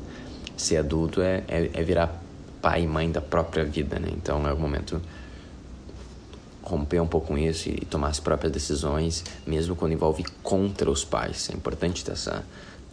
Ser 0.57 0.77
adulto 0.77 1.21
é, 1.21 1.43
é, 1.47 1.69
é 1.73 1.83
virar 1.83 2.21
pai 2.61 2.83
e 2.83 2.87
mãe 2.87 3.09
da 3.09 3.21
própria 3.21 3.63
vida, 3.63 3.97
né? 3.97 4.09
Então 4.11 4.45
é 4.45 4.53
o 4.53 4.59
momento 4.59 5.01
romper 6.63 6.99
um 7.01 7.07
pouco 7.07 7.27
com 7.27 7.37
isso 7.37 7.69
e 7.69 7.85
tomar 7.85 8.07
as 8.07 8.19
próprias 8.19 8.51
decisões, 8.51 9.23
mesmo 9.45 9.75
quando 9.75 9.91
envolve 9.91 10.23
contra 10.41 10.89
os 10.89 11.03
pais. 11.03 11.49
É 11.49 11.53
importante 11.53 12.03
ter 12.03 12.13
essa, 12.13 12.43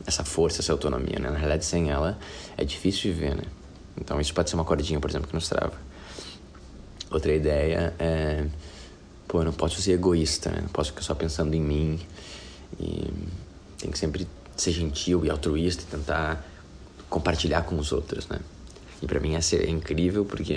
essa 0.06 0.24
força, 0.24 0.60
essa 0.60 0.72
autonomia, 0.72 1.18
né? 1.18 1.30
Na 1.30 1.38
realidade, 1.38 1.64
sem 1.64 1.90
ela 1.90 2.18
é 2.56 2.64
difícil 2.64 3.12
viver, 3.12 3.36
né? 3.36 3.44
Então 3.98 4.20
isso 4.20 4.34
pode 4.34 4.50
ser 4.50 4.56
uma 4.56 4.64
cordinha, 4.64 4.98
por 5.00 5.08
exemplo, 5.08 5.28
que 5.28 5.34
nos 5.34 5.48
trava. 5.48 5.74
Outra 7.10 7.32
ideia 7.32 7.94
é 7.98 8.46
pô, 9.30 9.40
eu 9.40 9.44
não 9.44 9.52
posso 9.52 9.80
ser 9.80 9.92
egoísta, 9.92 10.50
né? 10.50 10.58
Não 10.60 10.68
posso 10.68 10.90
ficar 10.90 11.02
só 11.02 11.14
pensando 11.14 11.54
em 11.54 11.60
mim. 11.60 12.00
E 12.80 13.12
tem 13.78 13.90
que 13.90 13.98
sempre 13.98 14.26
ser 14.56 14.72
gentil 14.72 15.24
e 15.24 15.30
altruísta 15.30 15.84
e 15.84 15.86
tentar 15.86 16.44
compartilhar 17.08 17.62
com 17.62 17.78
os 17.78 17.92
outros, 17.92 18.26
né? 18.28 18.40
E 19.00 19.06
para 19.06 19.20
mim 19.20 19.36
essa 19.36 19.54
é 19.54 19.70
incrível 19.70 20.24
porque 20.24 20.56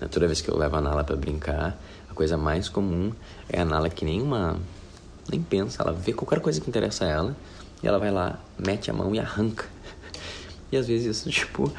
né, 0.00 0.08
toda 0.10 0.26
vez 0.26 0.40
que 0.40 0.50
eu 0.50 0.58
levo 0.58 0.76
a 0.76 0.80
Nala 0.80 1.04
para 1.04 1.14
brincar, 1.14 1.80
a 2.12 2.14
coisa 2.14 2.36
mais 2.36 2.68
comum 2.68 3.10
é 3.48 3.60
a 3.60 3.64
Nala 3.64 3.88
que 3.88 4.04
nem 4.04 4.22
uma 4.22 4.60
nem 5.30 5.40
pensa, 5.40 5.82
ela 5.82 5.92
vê 5.92 6.12
qualquer 6.12 6.40
coisa 6.40 6.60
que 6.60 6.68
interessa 6.68 7.04
a 7.04 7.08
ela 7.08 7.36
e 7.82 7.88
ela 7.88 7.98
vai 7.98 8.10
lá, 8.10 8.38
mete 8.58 8.90
a 8.90 8.94
mão 8.94 9.14
e 9.14 9.18
arranca. 9.18 9.64
E 10.70 10.76
às 10.78 10.86
vezes 10.86 11.18
isso 11.18 11.28
tipo 11.28 11.70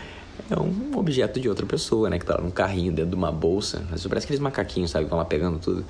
é 0.52 0.60
um 0.60 0.96
objeto 0.98 1.40
de 1.40 1.50
outra 1.50 1.66
pessoa, 1.66 2.12
né? 2.12 2.20
Que 2.20 2.26
tá 2.28 2.38
num 2.40 2.52
carrinho 2.52 2.92
dentro 2.92 3.10
de 3.10 3.16
uma 3.16 3.32
bolsa. 3.32 3.84
Mas 3.90 4.06
parece 4.06 4.28
aqueles 4.28 4.40
macaquinhos, 4.40 4.92
sabe? 4.92 5.06
Vão 5.06 5.18
lá 5.18 5.26
pegando 5.26 5.58
tudo. 5.58 5.84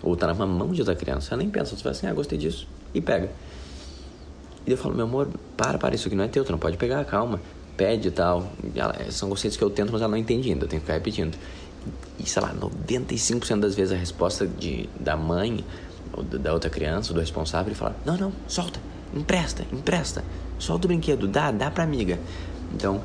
Ou 0.00 0.14
tá 0.14 0.32
na 0.32 0.46
mão 0.46 0.70
de 0.70 0.80
outra 0.80 0.94
criança. 0.94 1.34
Ela 1.34 1.42
nem 1.42 1.50
pensa, 1.50 1.74
você 1.74 1.82
fala 1.82 1.90
assim, 1.90 2.06
ah, 2.06 2.12
gostei 2.12 2.38
disso. 2.38 2.68
E 2.94 3.00
pega. 3.00 3.28
E 4.64 4.70
eu 4.70 4.78
falo, 4.78 4.94
meu 4.94 5.04
amor, 5.04 5.28
para, 5.56 5.78
para, 5.78 5.96
isso 5.96 6.06
aqui 6.06 6.16
não 6.16 6.22
é 6.22 6.28
teu, 6.28 6.44
tu 6.44 6.52
não 6.52 6.58
pode 6.60 6.76
pegar, 6.76 7.04
calma. 7.04 7.40
Pede 7.76 8.06
e 8.06 8.10
tal. 8.12 8.48
E 8.72 8.78
ela, 8.78 8.94
são 9.10 9.28
conceitos 9.28 9.56
que 9.56 9.64
eu 9.64 9.70
tento, 9.70 9.90
mas 9.90 10.00
ela 10.00 10.12
não 10.12 10.18
entende 10.18 10.48
ainda, 10.48 10.64
eu 10.64 10.68
tenho 10.68 10.80
que 10.80 10.86
ficar 10.86 10.94
repetindo. 10.94 11.36
E, 12.18 12.28
sei 12.28 12.42
lá, 12.42 12.54
95% 12.54 13.60
das 13.60 13.74
vezes 13.74 13.92
a 13.92 13.96
resposta 13.96 14.46
de, 14.46 14.88
da 14.98 15.16
mãe, 15.16 15.64
ou 16.12 16.22
da 16.22 16.52
outra 16.52 16.70
criança, 16.70 17.10
ou 17.10 17.14
do 17.14 17.20
responsável, 17.20 17.68
ele 17.68 17.74
fala, 17.74 17.96
não, 18.04 18.16
não, 18.16 18.32
solta, 18.46 18.80
empresta, 19.14 19.64
empresta. 19.72 20.24
Solta 20.58 20.86
o 20.86 20.88
brinquedo, 20.88 21.26
dá, 21.26 21.50
dá 21.50 21.70
pra 21.70 21.82
amiga. 21.84 22.18
Então, 22.72 23.02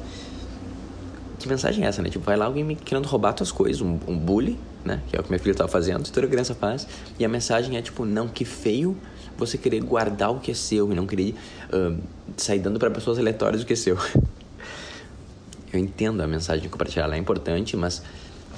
que 1.40 1.48
mensagem 1.48 1.86
é 1.86 1.88
essa, 1.88 2.02
né? 2.02 2.10
Tipo, 2.10 2.26
vai 2.26 2.38
lá 2.38 2.46
alguém 2.46 2.64
me 2.64 2.76
querendo 2.76 3.06
roubar 3.08 3.34
tuas 3.34 3.52
coisas, 3.52 3.82
um, 3.82 3.98
um 4.08 4.18
bully, 4.18 4.60
né? 4.84 5.02
Que 5.10 5.16
é 5.16 5.20
o 5.20 5.24
que 5.24 5.30
minha 5.30 5.40
filha 5.40 5.56
tava 5.56 5.70
fazendo, 5.70 6.10
toda 6.12 6.28
criança 6.28 6.54
faz. 6.54 6.88
E 7.18 7.26
a 7.26 7.30
mensagem 7.30 7.78
é 7.78 7.82
tipo, 7.82 8.06
não, 8.06 8.28
que 8.28 8.46
feio 8.46 8.98
você 9.38 9.58
querer 9.58 9.82
guardar 9.82 10.32
o 10.32 10.40
que 10.40 10.52
é 10.52 10.54
seu 10.54 10.92
e 10.92 10.96
não 10.96 11.08
querer 11.08 11.34
uh, 11.74 11.98
sair 12.36 12.60
dando 12.60 12.78
para 12.78 12.92
pessoas 12.92 13.18
aleatórias 13.18 13.62
o 13.62 13.66
que 13.66 13.74
é 13.74 13.76
seu. 13.76 13.98
Eu 15.72 15.80
entendo 15.80 16.22
a 16.22 16.28
mensagem 16.28 16.64
de 16.64 16.70
compartilhar, 16.70 17.06
ela 17.06 17.16
é 17.16 17.20
importante, 17.20 17.78
mas 17.78 18.02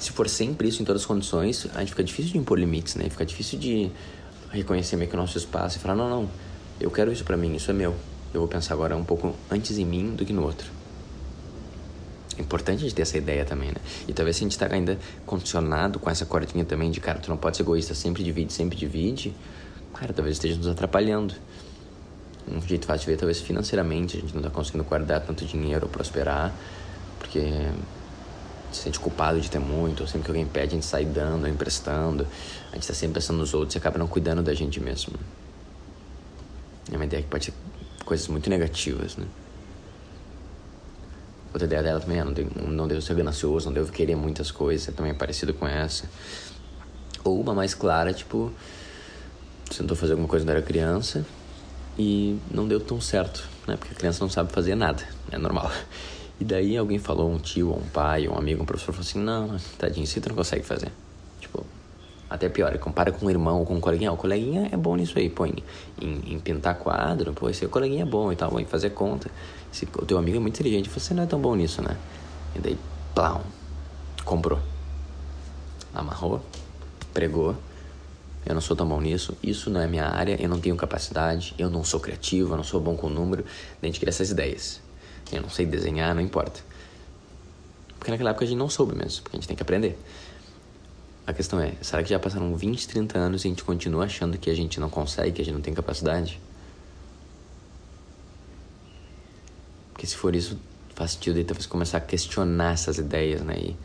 se 0.02 0.10
for 0.10 0.28
sempre 0.28 0.68
isso 0.68 0.82
em 0.82 0.84
todas 0.84 1.02
as 1.02 1.06
condições, 1.06 1.66
a 1.74 1.80
gente 1.80 1.90
fica 1.90 2.02
difícil 2.02 2.32
de 2.32 2.38
impor 2.38 2.58
limites, 2.58 2.96
né? 2.96 3.08
Fica 3.08 3.24
difícil 3.24 3.58
de 3.58 3.90
reconhecer 4.50 4.96
meio 4.96 5.08
que 5.08 5.16
o 5.16 5.18
nosso 5.18 5.38
espaço 5.38 5.78
e 5.78 5.80
falar, 5.80 5.94
não, 5.94 6.10
não, 6.10 6.28
eu 6.80 6.90
quero 6.90 7.12
isso 7.12 7.24
para 7.24 7.36
mim, 7.36 7.54
isso 7.54 7.70
é 7.70 7.74
meu. 7.74 7.94
Eu 8.34 8.40
vou 8.40 8.48
pensar 8.48 8.74
agora 8.74 8.96
um 8.96 9.04
pouco 9.04 9.34
antes 9.50 9.78
em 9.78 9.84
mim 9.84 10.14
do 10.16 10.24
que 10.24 10.32
no 10.32 10.42
outro. 10.42 10.68
É 12.36 12.40
importante 12.40 12.78
a 12.78 12.82
gente 12.82 12.94
ter 12.94 13.02
essa 13.02 13.16
ideia 13.16 13.44
também, 13.44 13.68
né? 13.68 13.76
E 14.08 14.12
talvez 14.12 14.36
se 14.36 14.42
a 14.42 14.46
gente 14.48 14.58
tá 14.58 14.66
ainda 14.70 14.98
condicionado 15.24 16.00
com 16.00 16.10
essa 16.10 16.26
cordinha 16.26 16.64
também 16.64 16.90
de, 16.90 17.00
cara, 17.00 17.20
tu 17.20 17.28
não 17.28 17.36
pode 17.36 17.56
ser 17.56 17.62
egoísta, 17.62 17.94
sempre 17.94 18.24
divide, 18.24 18.52
sempre 18.52 18.76
divide, 18.76 19.32
cara, 19.94 20.12
talvez 20.12 20.36
esteja 20.36 20.56
nos 20.56 20.66
atrapalhando. 20.66 21.34
Um 22.50 22.60
jeito 22.60 22.86
fácil 22.86 23.06
de 23.06 23.12
ver, 23.12 23.18
talvez 23.18 23.40
financeiramente, 23.40 24.16
a 24.16 24.20
gente 24.20 24.34
não 24.34 24.42
tá 24.42 24.50
conseguindo 24.50 24.82
guardar 24.82 25.20
tanto 25.20 25.44
dinheiro 25.44 25.84
ou 25.84 25.88
prosperar, 25.88 26.52
porque 27.20 27.40
se 28.76 28.82
sente 28.82 28.98
culpado 28.98 29.40
de 29.40 29.50
ter 29.50 29.58
muito, 29.58 30.06
sempre 30.06 30.24
que 30.24 30.30
alguém 30.30 30.46
pede, 30.46 30.68
a 30.68 30.74
gente 30.74 30.86
sai 30.86 31.04
dando, 31.04 31.48
emprestando. 31.48 32.26
A 32.70 32.74
gente 32.74 32.86
tá 32.86 32.94
sempre 32.94 33.14
pensando 33.14 33.38
nos 33.38 33.54
outros 33.54 33.74
e 33.74 33.78
acaba 33.78 33.98
não 33.98 34.06
cuidando 34.06 34.42
da 34.42 34.54
gente 34.54 34.80
mesmo. 34.80 35.14
É 36.90 36.96
uma 36.96 37.04
ideia 37.04 37.22
que 37.22 37.28
pode 37.28 37.46
ser 37.46 37.54
coisas 38.04 38.26
muito 38.28 38.48
negativas, 38.50 39.16
né? 39.16 39.26
Outra 41.52 41.66
ideia 41.66 41.82
dela 41.82 42.00
também 42.00 42.18
é 42.18 42.24
não, 42.24 42.32
devo, 42.32 42.70
não 42.70 42.88
devo 42.88 43.02
ser 43.02 43.14
ganancioso, 43.14 43.66
não 43.66 43.74
devo 43.74 43.92
querer 43.92 44.16
muitas 44.16 44.50
coisas, 44.50 44.94
também 44.94 45.12
é 45.12 45.14
parecido 45.14 45.52
com 45.52 45.66
essa. 45.66 46.08
Ou 47.22 47.40
uma 47.40 47.54
mais 47.54 47.74
clara, 47.74 48.12
tipo, 48.12 48.50
tentou 49.76 49.96
fazer 49.96 50.12
alguma 50.12 50.28
coisa 50.28 50.44
quando 50.44 50.56
era 50.56 50.62
criança 50.62 51.24
e 51.98 52.38
não 52.50 52.66
deu 52.66 52.80
tão 52.80 53.00
certo, 53.00 53.46
né? 53.66 53.76
Porque 53.76 53.92
a 53.92 53.96
criança 53.96 54.24
não 54.24 54.30
sabe 54.30 54.50
fazer 54.50 54.74
nada, 54.74 55.06
é 55.30 55.36
normal. 55.36 55.70
E 56.42 56.44
daí 56.44 56.76
alguém 56.76 56.98
falou, 56.98 57.30
um 57.30 57.38
tio, 57.38 57.72
um 57.72 57.88
pai, 57.90 58.26
um 58.26 58.36
amigo, 58.36 58.64
um 58.64 58.66
professor, 58.66 58.92
falou 58.92 59.08
assim, 59.08 59.20
não, 59.20 59.56
tadinho, 59.78 60.04
você 60.04 60.20
não 60.28 60.34
consegue 60.34 60.64
fazer. 60.64 60.90
Tipo, 61.40 61.64
até 62.28 62.48
pior, 62.48 62.76
compara 62.78 63.12
com 63.12 63.26
um 63.26 63.30
irmão 63.30 63.60
ou 63.60 63.64
com 63.64 63.76
um 63.76 63.80
coleguinha. 63.80 64.10
o 64.10 64.16
coleguinha 64.16 64.68
é 64.72 64.76
bom 64.76 64.96
nisso 64.96 65.16
aí, 65.20 65.30
põe 65.30 65.62
em, 66.00 66.34
em, 66.34 66.40
pintar 66.40 66.74
quadro, 66.80 67.32
pô, 67.32 67.48
esse 67.48 67.64
coleguinha 67.68 68.02
é 68.02 68.04
bom 68.04 68.32
e 68.32 68.34
tal, 68.34 68.58
em 68.58 68.64
fazer 68.64 68.90
conta. 68.90 69.30
Se 69.70 69.86
o 69.96 70.04
teu 70.04 70.18
amigo 70.18 70.36
é 70.36 70.40
muito 70.40 70.54
inteligente, 70.58 70.90
você 70.90 71.14
não 71.14 71.22
é 71.22 71.26
tão 71.26 71.40
bom 71.40 71.54
nisso, 71.54 71.80
né? 71.80 71.96
E 72.56 72.58
daí, 72.58 72.76
plau, 73.14 73.44
comprou. 74.24 74.58
Amarrou, 75.94 76.44
pregou. 77.14 77.54
Eu 78.44 78.52
não 78.52 78.60
sou 78.60 78.76
tão 78.76 78.88
bom 78.88 79.00
nisso, 79.00 79.38
isso 79.40 79.70
não 79.70 79.80
é 79.80 79.86
minha 79.86 80.08
área, 80.08 80.36
eu 80.42 80.48
não 80.48 80.58
tenho 80.58 80.74
capacidade, 80.74 81.54
eu 81.56 81.70
não 81.70 81.84
sou 81.84 82.00
criativo, 82.00 82.54
eu 82.54 82.56
não 82.56 82.64
sou 82.64 82.80
bom 82.80 82.96
com 82.96 83.08
número. 83.08 83.44
A 83.80 83.86
gente 83.86 84.00
cria 84.00 84.10
essas 84.10 84.32
ideias. 84.32 84.82
Eu 85.30 85.42
não 85.42 85.50
sei 85.50 85.64
desenhar, 85.66 86.14
não 86.14 86.22
importa. 86.22 86.60
Porque 87.98 88.10
naquela 88.10 88.30
época 88.30 88.44
a 88.44 88.48
gente 88.48 88.58
não 88.58 88.68
soube 88.68 88.96
mesmo, 88.96 89.22
porque 89.22 89.36
a 89.36 89.38
gente 89.38 89.46
tem 89.46 89.56
que 89.56 89.62
aprender. 89.62 89.98
A 91.24 91.32
questão 91.32 91.60
é, 91.60 91.72
será 91.80 92.02
que 92.02 92.10
já 92.10 92.18
passaram 92.18 92.54
20, 92.56 92.88
30 92.88 93.16
anos 93.16 93.44
e 93.44 93.46
a 93.46 93.50
gente 93.50 93.62
continua 93.62 94.06
achando 94.06 94.36
que 94.36 94.50
a 94.50 94.54
gente 94.54 94.80
não 94.80 94.90
consegue, 94.90 95.32
que 95.32 95.42
a 95.42 95.44
gente 95.44 95.54
não 95.54 95.60
tem 95.60 95.72
capacidade? 95.72 96.40
Porque 99.92 100.04
se 100.04 100.16
for 100.16 100.34
isso, 100.34 100.58
faz 100.96 101.12
sentido 101.12 101.36
aí 101.36 101.44
talvez 101.44 101.64
começar 101.66 101.98
a 101.98 102.00
questionar 102.00 102.72
essas 102.72 102.98
ideias, 102.98 103.40
né? 103.42 103.54
E 103.56 103.76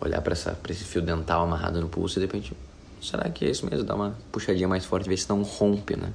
olhar 0.00 0.20
para 0.20 0.34
esse 0.34 0.84
fio 0.84 1.00
dental 1.00 1.44
amarrado 1.44 1.80
no 1.80 1.88
pulso 1.88 2.18
e 2.18 2.20
de 2.20 2.26
repente, 2.26 2.52
será 3.00 3.30
que 3.30 3.44
é 3.44 3.50
isso 3.50 3.64
mesmo? 3.64 3.84
Dar 3.84 3.94
uma 3.94 4.16
puxadinha 4.32 4.66
mais 4.66 4.84
forte, 4.84 5.08
ver 5.08 5.16
se 5.16 5.28
não 5.28 5.42
rompe, 5.42 5.96
né? 5.96 6.12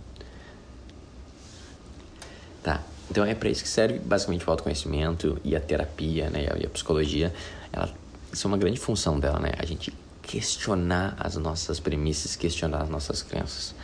Tá, 2.61 2.83
então 3.11 3.25
é 3.25 3.35
para 3.35 3.49
isso 3.49 3.61
que 3.61 3.67
serve 3.67 3.99
basicamente 3.99 4.47
o 4.47 4.49
autoconhecimento 4.49 5.37
e 5.43 5.53
a 5.53 5.59
terapia, 5.59 6.29
né? 6.29 6.47
E 6.57 6.65
a, 6.65 6.69
psicologia, 6.69 7.33
ela, 7.73 7.93
isso 8.31 8.47
é 8.47 8.49
uma 8.49 8.57
grande 8.57 8.79
função 8.79 9.19
dela, 9.19 9.37
né? 9.37 9.51
A 9.57 9.65
gente 9.65 9.93
questionar 10.21 11.17
as 11.19 11.35
nossas 11.35 11.77
premissas, 11.77 12.37
questionar 12.37 12.83
as 12.83 12.89
nossas 12.89 13.21
crenças. 13.21 13.75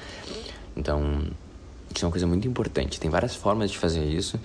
Então, 0.78 1.28
isso 1.94 2.06
é 2.06 2.08
uma 2.08 2.12
coisa 2.12 2.26
muito 2.26 2.48
importante. 2.48 3.02
Tem 3.02 3.10
várias 3.10 3.36
formas 3.36 3.70
de 3.70 3.78
fazer 3.78 4.06
isso 4.06 4.40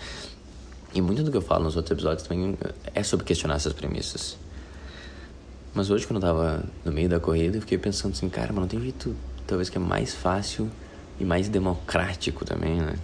e 0.92 1.00
muito 1.00 1.22
do 1.22 1.30
que 1.30 1.36
eu 1.36 1.42
falo 1.42 1.62
nos 1.62 1.76
outros 1.76 1.92
episódios 1.92 2.26
também 2.26 2.58
é 2.92 3.04
sobre 3.04 3.24
questionar 3.24 3.54
essas 3.54 3.72
premissas. 3.72 4.36
Mas 5.72 5.90
hoje, 5.90 6.08
quando 6.08 6.16
eu 6.16 6.28
tava 6.28 6.64
no 6.84 6.90
meio 6.90 7.08
da 7.08 7.20
corrida, 7.20 7.56
eu 7.56 7.60
fiquei 7.60 7.78
pensando 7.78 8.14
assim, 8.14 8.28
cara, 8.28 8.48
mas 8.48 8.62
não 8.62 8.66
tem 8.66 8.80
jeito, 8.80 9.14
talvez 9.46 9.70
que 9.70 9.78
é 9.78 9.80
mais 9.80 10.12
fácil 10.12 10.68
e 11.20 11.24
mais 11.24 11.48
democrático 11.48 12.44
também, 12.44 12.80
né? 12.80 12.96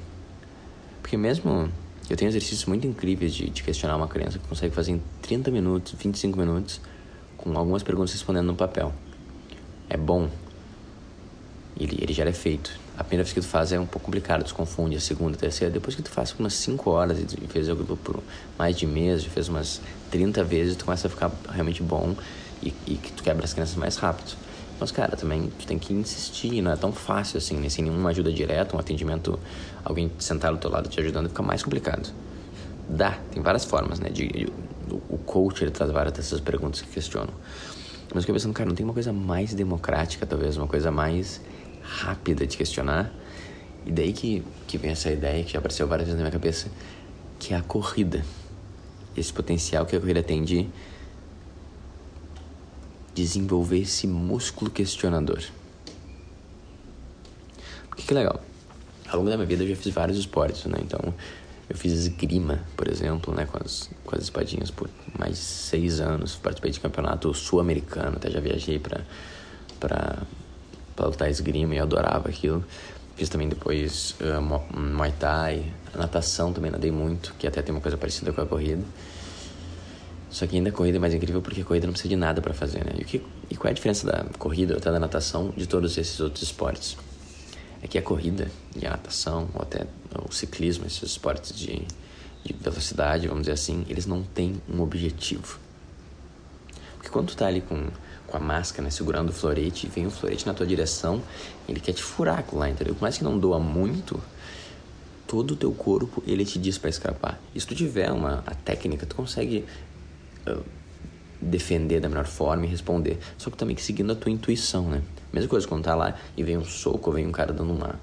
Porque 1.08 1.16
mesmo 1.16 1.70
eu 2.10 2.16
tenho 2.18 2.28
exercícios 2.28 2.66
muito 2.66 2.86
incríveis 2.86 3.32
de, 3.32 3.48
de 3.48 3.62
questionar 3.62 3.96
uma 3.96 4.06
criança 4.06 4.38
que 4.38 4.46
consegue 4.46 4.74
fazer 4.74 4.92
em 4.92 5.02
30 5.22 5.50
minutos, 5.50 5.94
25 5.98 6.38
minutos, 6.38 6.82
com 7.38 7.56
algumas 7.56 7.82
perguntas 7.82 8.12
respondendo 8.12 8.44
no 8.44 8.54
papel. 8.54 8.92
É 9.88 9.96
bom. 9.96 10.28
Ele, 11.80 11.96
ele 12.02 12.12
já 12.12 12.26
é 12.26 12.32
feito. 12.34 12.78
A 12.94 13.02
primeira 13.02 13.24
vez 13.24 13.32
que 13.32 13.40
tu 13.40 13.46
faz 13.46 13.72
é 13.72 13.80
um 13.80 13.86
pouco 13.86 14.04
complicado, 14.04 14.44
tu 14.44 14.54
confunde 14.54 14.96
a 14.96 15.00
segunda, 15.00 15.34
a 15.34 15.40
terceira. 15.40 15.72
Depois 15.72 15.96
que 15.96 16.02
tu 16.02 16.10
faz 16.10 16.34
umas 16.38 16.52
5 16.52 16.90
horas 16.90 17.18
e 17.18 17.46
fez 17.46 17.70
aquilo 17.70 17.96
por 17.96 18.22
mais 18.58 18.76
de 18.76 18.84
mês, 18.84 19.24
fez 19.24 19.48
umas 19.48 19.80
30 20.10 20.44
vezes, 20.44 20.76
tu 20.76 20.84
começa 20.84 21.06
a 21.06 21.10
ficar 21.10 21.32
realmente 21.48 21.82
bom 21.82 22.14
e, 22.62 22.74
e 22.86 22.96
que 22.96 23.12
tu 23.12 23.22
quebra 23.22 23.46
as 23.46 23.54
crianças 23.54 23.76
mais 23.76 23.96
rápido. 23.96 24.36
Mas, 24.80 24.92
cara, 24.92 25.16
também 25.16 25.50
tu 25.58 25.66
tem 25.66 25.78
que 25.78 25.92
insistir, 25.92 26.62
não 26.62 26.70
é 26.70 26.76
tão 26.76 26.92
fácil 26.92 27.38
assim, 27.38 27.56
né? 27.56 27.68
Sem 27.68 27.84
nenhuma 27.84 28.10
ajuda 28.10 28.32
direta, 28.32 28.76
um 28.76 28.78
atendimento, 28.78 29.38
alguém 29.84 30.10
sentar 30.18 30.52
do 30.52 30.58
teu 30.58 30.70
lado 30.70 30.88
te 30.88 31.00
ajudando, 31.00 31.28
fica 31.28 31.42
mais 31.42 31.62
complicado. 31.62 32.12
Dá, 32.88 33.18
tem 33.32 33.42
várias 33.42 33.64
formas, 33.64 33.98
né? 33.98 34.08
De, 34.08 34.28
de 34.28 34.52
o 35.08 35.18
coach 35.18 35.62
ele 35.62 35.70
traz 35.70 35.90
várias 35.90 36.14
dessas 36.14 36.40
perguntas 36.40 36.80
que 36.80 36.88
questionam. 36.88 37.32
Mas 38.08 38.16
eu 38.16 38.20
fiquei 38.22 38.34
pensando, 38.34 38.54
cara, 38.54 38.68
não 38.68 38.74
tem 38.74 38.84
uma 38.84 38.94
coisa 38.94 39.12
mais 39.12 39.52
democrática, 39.52 40.24
talvez, 40.24 40.56
uma 40.56 40.66
coisa 40.66 40.90
mais 40.90 41.40
rápida 41.82 42.46
de 42.46 42.56
questionar. 42.56 43.12
E 43.84 43.92
daí 43.92 44.12
que, 44.12 44.42
que 44.66 44.78
vem 44.78 44.92
essa 44.92 45.10
ideia 45.10 45.44
que 45.44 45.52
já 45.52 45.58
apareceu 45.58 45.86
várias 45.86 46.06
vezes 46.06 46.18
na 46.18 46.24
minha 46.24 46.32
cabeça, 46.32 46.68
que 47.38 47.52
é 47.52 47.56
a 47.56 47.62
corrida. 47.62 48.24
Esse 49.16 49.32
potencial 49.32 49.84
que 49.84 49.96
a 49.96 50.00
corrida 50.00 50.22
tem 50.22 50.42
de 50.44 50.68
desenvolver 53.22 53.80
esse 53.80 54.06
músculo 54.06 54.70
questionador. 54.70 55.42
Porque 57.88 58.02
que 58.02 58.14
legal. 58.14 58.40
Ao 59.08 59.16
longo 59.18 59.30
da 59.30 59.36
minha 59.36 59.46
vida 59.46 59.64
eu 59.64 59.68
já 59.68 59.76
fiz 59.76 59.92
vários 59.92 60.18
esportes, 60.18 60.64
né? 60.66 60.78
Então 60.82 61.14
eu 61.68 61.76
fiz 61.76 61.92
esgrima, 61.92 62.60
por 62.76 62.88
exemplo, 62.88 63.34
né? 63.34 63.46
Com 63.46 63.58
as, 63.64 63.90
com 64.04 64.16
as 64.16 64.22
espadinhas 64.22 64.70
por 64.70 64.88
mais 65.18 65.32
de 65.32 65.38
seis 65.38 66.00
anos. 66.00 66.36
Participei 66.36 66.70
de 66.70 66.80
campeonato 66.80 67.32
sul-americano, 67.34 68.16
até 68.16 68.30
já 68.30 68.40
viajei 68.40 68.78
pra, 68.78 69.00
pra 69.80 70.22
para 70.98 71.06
lutar 71.06 71.30
esgrima 71.30 71.74
e 71.74 71.78
eu 71.78 71.84
adorava 71.84 72.28
aquilo. 72.28 72.64
Fiz 73.14 73.28
também 73.28 73.48
depois 73.48 74.16
uh, 74.20 74.76
Muay 74.76 75.12
Thai, 75.12 75.64
natação 75.94 76.52
também 76.52 76.72
nadei 76.72 76.90
muito, 76.90 77.34
que 77.38 77.46
até 77.46 77.62
tem 77.62 77.72
uma 77.72 77.80
coisa 77.80 77.96
parecida 77.96 78.32
com 78.32 78.40
a 78.40 78.46
corrida. 78.46 78.82
Só 80.30 80.46
que 80.46 80.56
ainda 80.56 80.68
a 80.68 80.72
corrida 80.72 80.98
é 80.98 81.00
mais 81.00 81.14
incrível 81.14 81.40
porque 81.40 81.62
a 81.62 81.64
corrida 81.64 81.86
não 81.86 81.92
precisa 81.92 82.10
de 82.10 82.16
nada 82.16 82.40
para 82.40 82.52
fazer, 82.52 82.84
né? 82.84 82.92
E, 82.98 83.04
que, 83.04 83.22
e 83.50 83.56
qual 83.56 83.68
é 83.68 83.70
a 83.70 83.74
diferença 83.74 84.06
da 84.06 84.24
corrida 84.38 84.74
ou 84.74 84.78
até 84.78 84.92
da 84.92 84.98
natação 84.98 85.52
de 85.56 85.66
todos 85.66 85.96
esses 85.96 86.20
outros 86.20 86.42
esportes? 86.42 86.96
É 87.82 87.86
que 87.86 87.96
a 87.96 88.02
corrida 88.02 88.50
e 88.76 88.86
a 88.86 88.90
natação, 88.90 89.48
ou 89.54 89.62
até 89.62 89.86
o 90.28 90.32
ciclismo, 90.32 90.86
esses 90.86 91.02
esportes 91.02 91.56
de, 91.56 91.82
de 92.44 92.52
velocidade, 92.60 93.28
vamos 93.28 93.42
dizer 93.42 93.52
assim, 93.52 93.86
eles 93.88 94.04
não 94.04 94.22
têm 94.22 94.60
um 94.68 94.80
objetivo. 94.80 95.58
Porque 96.96 97.08
quando 97.08 97.28
tu 97.28 97.36
tá 97.36 97.46
ali 97.46 97.60
com 97.60 97.86
com 98.28 98.36
a 98.36 98.40
máscara, 98.40 98.84
né, 98.84 98.90
segurando 98.90 99.30
o 99.30 99.32
florete, 99.32 99.86
e 99.86 99.90
vem 99.90 100.06
o 100.06 100.10
florete 100.10 100.46
na 100.46 100.54
tua 100.54 100.66
direção, 100.66 101.22
ele 101.68 101.80
quer 101.80 101.94
te 101.94 102.02
furar 102.02 102.44
lá, 102.52 102.68
entendeu? 102.68 102.94
Por 102.94 103.02
mais 103.02 103.16
que 103.16 103.24
não 103.24 103.38
doa 103.38 103.58
muito, 103.58 104.20
todo 105.26 105.52
o 105.52 105.56
teu 105.56 105.72
corpo 105.72 106.22
ele 106.26 106.44
te 106.44 106.58
diz 106.58 106.78
para 106.78 106.90
escapar. 106.90 107.40
E 107.54 107.60
se 107.60 107.66
tu 107.66 107.74
tiver 107.74 108.12
uma 108.12 108.44
a 108.46 108.54
técnica, 108.54 109.06
tu 109.06 109.16
consegue 109.16 109.64
uh, 110.52 110.64
defender 111.40 112.00
da 112.00 112.08
melhor 112.08 112.26
forma 112.26 112.64
e 112.64 112.68
responder. 112.68 113.18
Só 113.36 113.50
que 113.50 113.56
também 113.56 113.74
que 113.76 113.82
seguindo 113.82 114.12
a 114.12 114.14
tua 114.14 114.30
intuição, 114.30 114.88
né? 114.88 115.02
Mesma 115.32 115.48
coisa 115.48 115.66
quando 115.66 115.84
tá 115.84 115.94
lá 115.94 116.14
e 116.36 116.42
vem 116.42 116.56
um 116.56 116.64
soco, 116.64 117.12
vem 117.12 117.26
um 117.26 117.32
cara 117.32 117.52
dando 117.52 117.72
uma, 117.72 118.00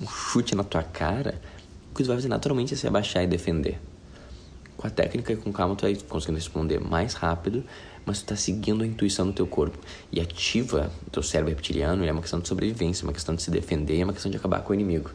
um 0.00 0.06
chute 0.06 0.54
na 0.54 0.62
tua 0.62 0.82
cara, 0.82 1.40
o 1.90 1.96
que 1.96 2.02
tu 2.02 2.06
vai 2.06 2.16
fazer 2.16 2.28
naturalmente 2.28 2.74
é 2.74 2.76
se 2.76 2.86
abaixar 2.86 3.24
e 3.24 3.26
defender. 3.26 3.78
Com 4.76 4.86
a 4.86 4.90
técnica 4.90 5.32
e 5.32 5.36
com 5.36 5.52
calma 5.52 5.74
tu 5.74 5.82
vai 5.82 5.94
conseguindo 5.94 6.38
responder 6.38 6.80
mais 6.80 7.14
rápido 7.14 7.64
mas 8.06 8.20
tu 8.20 8.26
tá 8.26 8.36
seguindo 8.36 8.82
a 8.82 8.86
intuição 8.86 9.26
do 9.26 9.32
teu 9.32 9.46
corpo 9.46 9.78
e 10.12 10.20
ativa 10.20 10.90
o 11.06 11.10
teu 11.10 11.22
cérebro 11.22 11.50
reptiliano, 11.50 12.04
é 12.04 12.12
uma 12.12 12.20
questão 12.20 12.40
de 12.40 12.48
sobrevivência, 12.48 13.04
é 13.04 13.06
uma 13.06 13.12
questão 13.12 13.34
de 13.34 13.42
se 13.42 13.50
defender, 13.50 13.98
é 13.98 14.04
uma 14.04 14.12
questão 14.12 14.30
de 14.30 14.36
acabar 14.36 14.62
com 14.62 14.72
o 14.72 14.74
inimigo. 14.74 15.10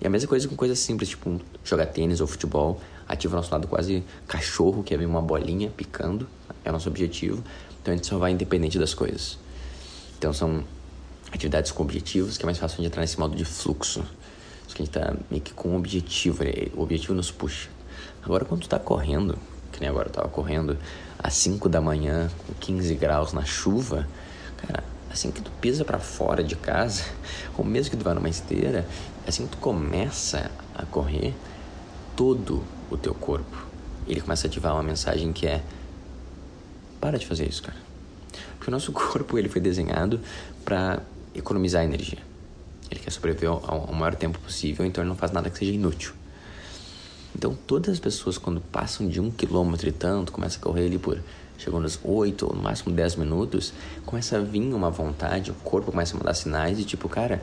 E 0.00 0.06
a 0.06 0.10
mesma 0.10 0.28
coisa 0.28 0.48
com 0.48 0.56
coisas 0.56 0.78
simples, 0.78 1.08
tipo 1.10 1.40
jogar 1.64 1.86
tênis 1.86 2.20
ou 2.20 2.26
futebol, 2.26 2.80
ativa 3.08 3.34
o 3.34 3.36
nosso 3.36 3.52
lado 3.52 3.68
quase 3.68 4.02
cachorro, 4.26 4.82
que 4.82 4.94
é 4.94 4.98
uma 4.98 5.22
bolinha 5.22 5.70
picando, 5.70 6.28
é 6.64 6.70
o 6.70 6.72
nosso 6.72 6.88
objetivo, 6.88 7.42
então 7.80 7.92
a 7.92 7.96
gente 7.96 8.06
só 8.06 8.18
vai 8.18 8.32
independente 8.32 8.78
das 8.78 8.94
coisas. 8.94 9.38
Então 10.18 10.32
são 10.32 10.64
atividades 11.30 11.70
com 11.70 11.82
objetivos, 11.82 12.38
que 12.38 12.44
é 12.44 12.46
mais 12.46 12.58
fácil 12.58 12.80
de 12.80 12.86
entrar 12.86 13.02
nesse 13.02 13.18
modo 13.18 13.36
de 13.36 13.44
fluxo. 13.44 14.04
Só 14.66 14.74
que 14.74 14.82
a 14.82 14.84
gente 14.84 14.94
tá 14.94 15.14
meio 15.30 15.42
que 15.42 15.52
com 15.52 15.70
um 15.70 15.76
objetivo, 15.76 16.44
né? 16.44 16.52
o 16.74 16.82
objetivo 16.82 17.14
nos 17.14 17.30
puxa. 17.30 17.68
Agora 18.22 18.44
quando 18.44 18.62
tu 18.62 18.68
tá 18.68 18.78
correndo, 18.78 19.36
que 19.70 19.80
nem 19.80 19.88
agora 19.88 20.08
eu 20.08 20.12
tava 20.12 20.28
correndo, 20.28 20.78
às 21.18 21.34
5 21.34 21.68
da 21.68 21.80
manhã, 21.80 22.30
com 22.46 22.54
15 22.54 22.94
graus 22.94 23.32
na 23.32 23.44
chuva, 23.44 24.08
cara, 24.56 24.82
assim 25.10 25.30
que 25.30 25.42
tu 25.42 25.50
pisa 25.60 25.84
para 25.84 25.98
fora 25.98 26.42
de 26.42 26.56
casa, 26.56 27.04
ou 27.56 27.64
mesmo 27.64 27.90
que 27.90 27.96
tu 27.96 28.04
vá 28.04 28.14
numa 28.14 28.28
esteira, 28.28 28.86
assim 29.26 29.46
que 29.46 29.52
tu 29.52 29.58
começa 29.58 30.50
a 30.74 30.84
correr, 30.84 31.34
todo 32.16 32.62
o 32.90 32.96
teu 32.96 33.14
corpo, 33.14 33.66
ele 34.06 34.20
começa 34.20 34.46
a 34.46 34.48
ativar 34.48 34.74
uma 34.74 34.82
mensagem 34.82 35.32
que 35.32 35.46
é 35.46 35.62
para 37.00 37.18
de 37.18 37.26
fazer 37.26 37.48
isso, 37.48 37.62
cara. 37.62 37.78
Porque 38.56 38.70
o 38.70 38.72
nosso 38.72 38.92
corpo 38.92 39.38
ele 39.38 39.48
foi 39.48 39.60
desenhado 39.60 40.20
para 40.64 41.02
economizar 41.34 41.84
energia. 41.84 42.18
Ele 42.90 43.00
quer 43.00 43.10
sobreviver 43.10 43.50
ao, 43.50 43.88
ao 43.88 43.94
maior 43.94 44.14
tempo 44.14 44.38
possível, 44.38 44.84
então 44.84 45.02
ele 45.02 45.08
não 45.08 45.16
faz 45.16 45.32
nada 45.32 45.50
que 45.50 45.58
seja 45.58 45.72
inútil. 45.72 46.12
Então, 47.36 47.56
todas 47.66 47.94
as 47.94 47.98
pessoas, 47.98 48.38
quando 48.38 48.60
passam 48.60 49.08
de 49.08 49.20
um 49.20 49.30
quilômetro 49.30 49.88
e 49.88 49.92
tanto, 49.92 50.30
começam 50.30 50.60
a 50.60 50.62
correr 50.62 50.86
ali 50.86 50.98
por 50.98 51.18
chegou 51.58 51.80
nos 51.80 51.98
8 52.02 52.46
ou 52.46 52.54
no 52.54 52.62
máximo 52.62 52.94
10 52.94 53.16
minutos, 53.16 53.72
começa 54.04 54.36
a 54.36 54.40
vir 54.40 54.72
uma 54.74 54.90
vontade, 54.90 55.50
o 55.50 55.54
corpo 55.54 55.90
começa 55.90 56.14
a 56.14 56.18
mandar 56.18 56.34
sinais 56.34 56.76
de 56.76 56.84
tipo, 56.84 57.08
cara, 57.08 57.42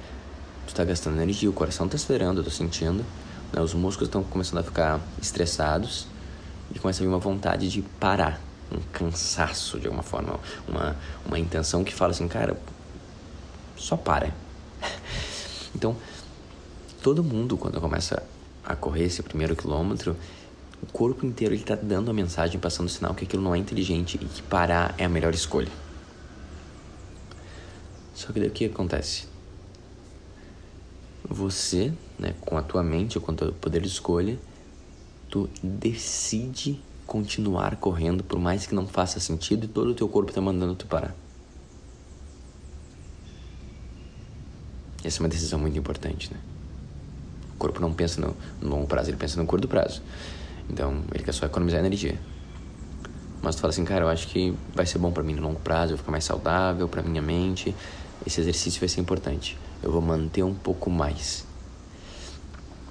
tu 0.71 0.75
tá 0.75 0.85
gastando 0.85 1.21
energia, 1.21 1.49
o 1.49 1.53
coração 1.53 1.87
tá 1.87 1.97
acelerando, 1.97 2.39
eu 2.39 2.45
tô 2.45 2.49
sentindo, 2.49 3.05
né? 3.51 3.61
os 3.61 3.73
músculos 3.73 4.07
estão 4.07 4.23
começando 4.23 4.59
a 4.59 4.63
ficar 4.63 5.01
estressados 5.21 6.07
e 6.73 6.79
começa 6.79 7.01
a 7.01 7.03
vir 7.03 7.09
uma 7.09 7.19
vontade 7.19 7.69
de 7.69 7.81
parar, 7.81 8.39
um 8.71 8.79
cansaço 8.93 9.77
de 9.77 9.87
alguma 9.87 10.01
forma, 10.01 10.39
uma, 10.67 10.95
uma 11.25 11.37
intenção 11.37 11.83
que 11.83 11.93
fala 11.93 12.11
assim, 12.11 12.25
cara, 12.25 12.57
só 13.75 13.97
para. 13.97 14.33
então, 15.75 15.95
todo 17.03 17.21
mundo 17.21 17.57
quando 17.57 17.81
começa 17.81 18.23
a 18.63 18.73
correr 18.73 19.03
esse 19.03 19.21
primeiro 19.21 19.57
quilômetro, 19.57 20.15
o 20.81 20.85
corpo 20.85 21.25
inteiro 21.25 21.53
ele 21.53 21.63
está 21.63 21.75
dando 21.75 22.09
a 22.09 22.13
mensagem, 22.13 22.61
passando 22.61 22.87
o 22.87 22.89
sinal 22.89 23.13
que 23.13 23.25
aquilo 23.25 23.43
não 23.43 23.53
é 23.53 23.57
inteligente 23.57 24.15
e 24.15 24.25
que 24.25 24.41
parar 24.43 24.95
é 24.97 25.03
a 25.03 25.09
melhor 25.09 25.33
escolha. 25.33 25.71
Só 28.15 28.31
que 28.31 28.39
daí 28.39 28.47
o 28.47 28.51
que 28.51 28.65
acontece? 28.65 29.30
Você, 31.31 31.93
né, 32.19 32.33
com 32.41 32.57
a 32.57 32.61
tua 32.61 32.83
mente, 32.83 33.17
com 33.17 33.31
o 33.31 33.35
teu 33.35 33.53
poder 33.53 33.81
de 33.81 33.87
escolha, 33.87 34.37
tu 35.29 35.49
decide 35.63 36.77
continuar 37.07 37.77
correndo 37.77 38.21
por 38.21 38.37
mais 38.37 38.65
que 38.67 38.75
não 38.75 38.85
faça 38.85 39.17
sentido 39.17 39.63
e 39.63 39.67
todo 39.69 39.91
o 39.91 39.93
teu 39.93 40.09
corpo 40.09 40.29
está 40.29 40.41
mandando 40.41 40.75
tu 40.75 40.85
parar. 40.87 41.15
Essa 45.05 45.19
é 45.19 45.23
uma 45.23 45.29
decisão 45.29 45.57
muito 45.57 45.79
importante, 45.79 46.33
né? 46.33 46.39
O 47.55 47.57
corpo 47.57 47.79
não 47.79 47.93
pensa 47.93 48.19
no, 48.19 48.35
no 48.61 48.69
longo 48.69 48.87
prazo, 48.87 49.09
ele 49.09 49.17
pensa 49.17 49.41
no 49.41 49.47
curto 49.47 49.69
prazo. 49.69 50.01
Então, 50.69 51.01
ele 51.13 51.23
quer 51.23 51.33
só 51.33 51.45
economizar 51.45 51.79
energia. 51.79 52.19
Mas 53.41 53.55
tu 53.55 53.61
fala 53.61 53.71
assim, 53.71 53.85
cara, 53.85 54.03
eu 54.03 54.09
acho 54.09 54.27
que 54.27 54.53
vai 54.75 54.85
ser 54.85 54.97
bom 54.97 55.13
para 55.13 55.23
mim 55.23 55.33
no 55.33 55.41
longo 55.41 55.61
prazo, 55.61 55.93
eu 55.93 55.95
vou 55.95 55.99
ficar 55.99 56.11
mais 56.11 56.25
saudável 56.25 56.89
para 56.89 57.01
minha 57.01 57.21
mente. 57.21 57.73
Esse 58.27 58.41
exercício 58.41 58.81
vai 58.81 58.89
ser 58.89 58.99
importante. 58.99 59.57
Eu 59.81 59.91
vou 59.91 60.01
manter 60.01 60.43
um 60.43 60.53
pouco 60.53 60.89
mais. 60.89 61.45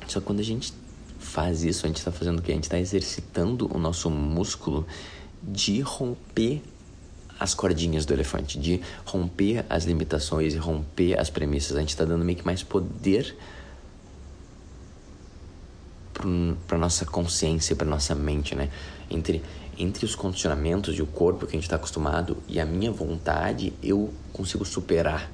Só 0.07 0.21
que 0.21 0.27
quando 0.27 0.41
a 0.41 0.45
gente 0.45 0.73
faz 1.19 1.63
isso, 1.63 1.87
a 1.87 1.89
gente 1.89 1.99
está 1.99 2.11
fazendo 2.11 2.41
o 2.41 2.43
quê? 2.43 2.53
A 2.53 2.55
gente 2.55 2.65
está 2.65 2.79
exercitando 2.79 3.71
o 3.75 3.79
nosso 3.79 4.11
músculo 4.11 4.87
de 5.43 5.81
romper 5.81 6.63
as 7.39 7.55
cordinhas 7.55 8.05
do 8.05 8.13
elefante, 8.13 8.59
de 8.59 8.81
romper 9.05 9.65
as 9.71 9.85
limitações 9.85 10.53
e 10.53 10.59
romper 10.59 11.19
as 11.19 11.31
premissas. 11.31 11.77
A 11.77 11.81
gente 11.81 11.91
está 11.91 12.05
dando 12.05 12.25
meio 12.25 12.37
que 12.37 12.45
mais 12.45 12.63
poder 12.63 13.37
para 16.67 16.77
nossa 16.77 17.07
consciência, 17.07 17.75
para 17.75 17.87
nossa 17.87 18.15
mente, 18.15 18.55
né? 18.55 18.69
Entre 19.09 19.43
entre 19.79 20.05
os 20.05 20.15
condicionamentos 20.15 20.99
e 20.99 21.01
o 21.01 21.07
corpo 21.07 21.47
que 21.47 21.53
a 21.53 21.57
gente 21.57 21.65
está 21.65 21.77
acostumado 21.77 22.37
e 22.47 22.61
a 22.61 22.67
minha 22.67 22.93
vontade, 22.93 23.73
eu 23.83 24.13
consigo 24.31 24.63
superar 24.63 25.31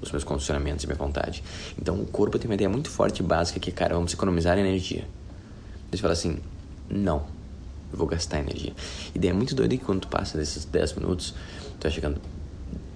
os 0.00 0.10
meus 0.10 0.24
condicionamentos 0.24 0.84
e 0.84 0.86
minha 0.86 0.96
vontade. 0.96 1.42
Então 1.80 2.00
o 2.00 2.06
corpo 2.06 2.38
tem 2.38 2.48
uma 2.48 2.54
ideia 2.54 2.68
muito 2.68 2.90
forte 2.90 3.20
e 3.20 3.22
básica 3.22 3.58
que, 3.58 3.72
cara, 3.72 3.94
vamos 3.94 4.12
economizar 4.12 4.58
energia. 4.58 5.06
Ele 5.92 6.02
fala 6.02 6.12
assim, 6.12 6.38
não, 6.88 7.26
eu 7.92 7.98
vou 7.98 8.06
gastar 8.06 8.40
energia. 8.40 8.72
E 9.14 9.18
daí 9.18 9.30
é 9.30 9.32
muito 9.32 9.54
doido 9.54 9.70
que 9.70 9.84
quando 9.84 10.02
tu 10.02 10.08
passa 10.08 10.36
desses 10.36 10.64
10 10.64 10.94
minutos, 10.94 11.34
tu 11.78 11.84
vai 11.84 11.92
chegando 11.92 12.20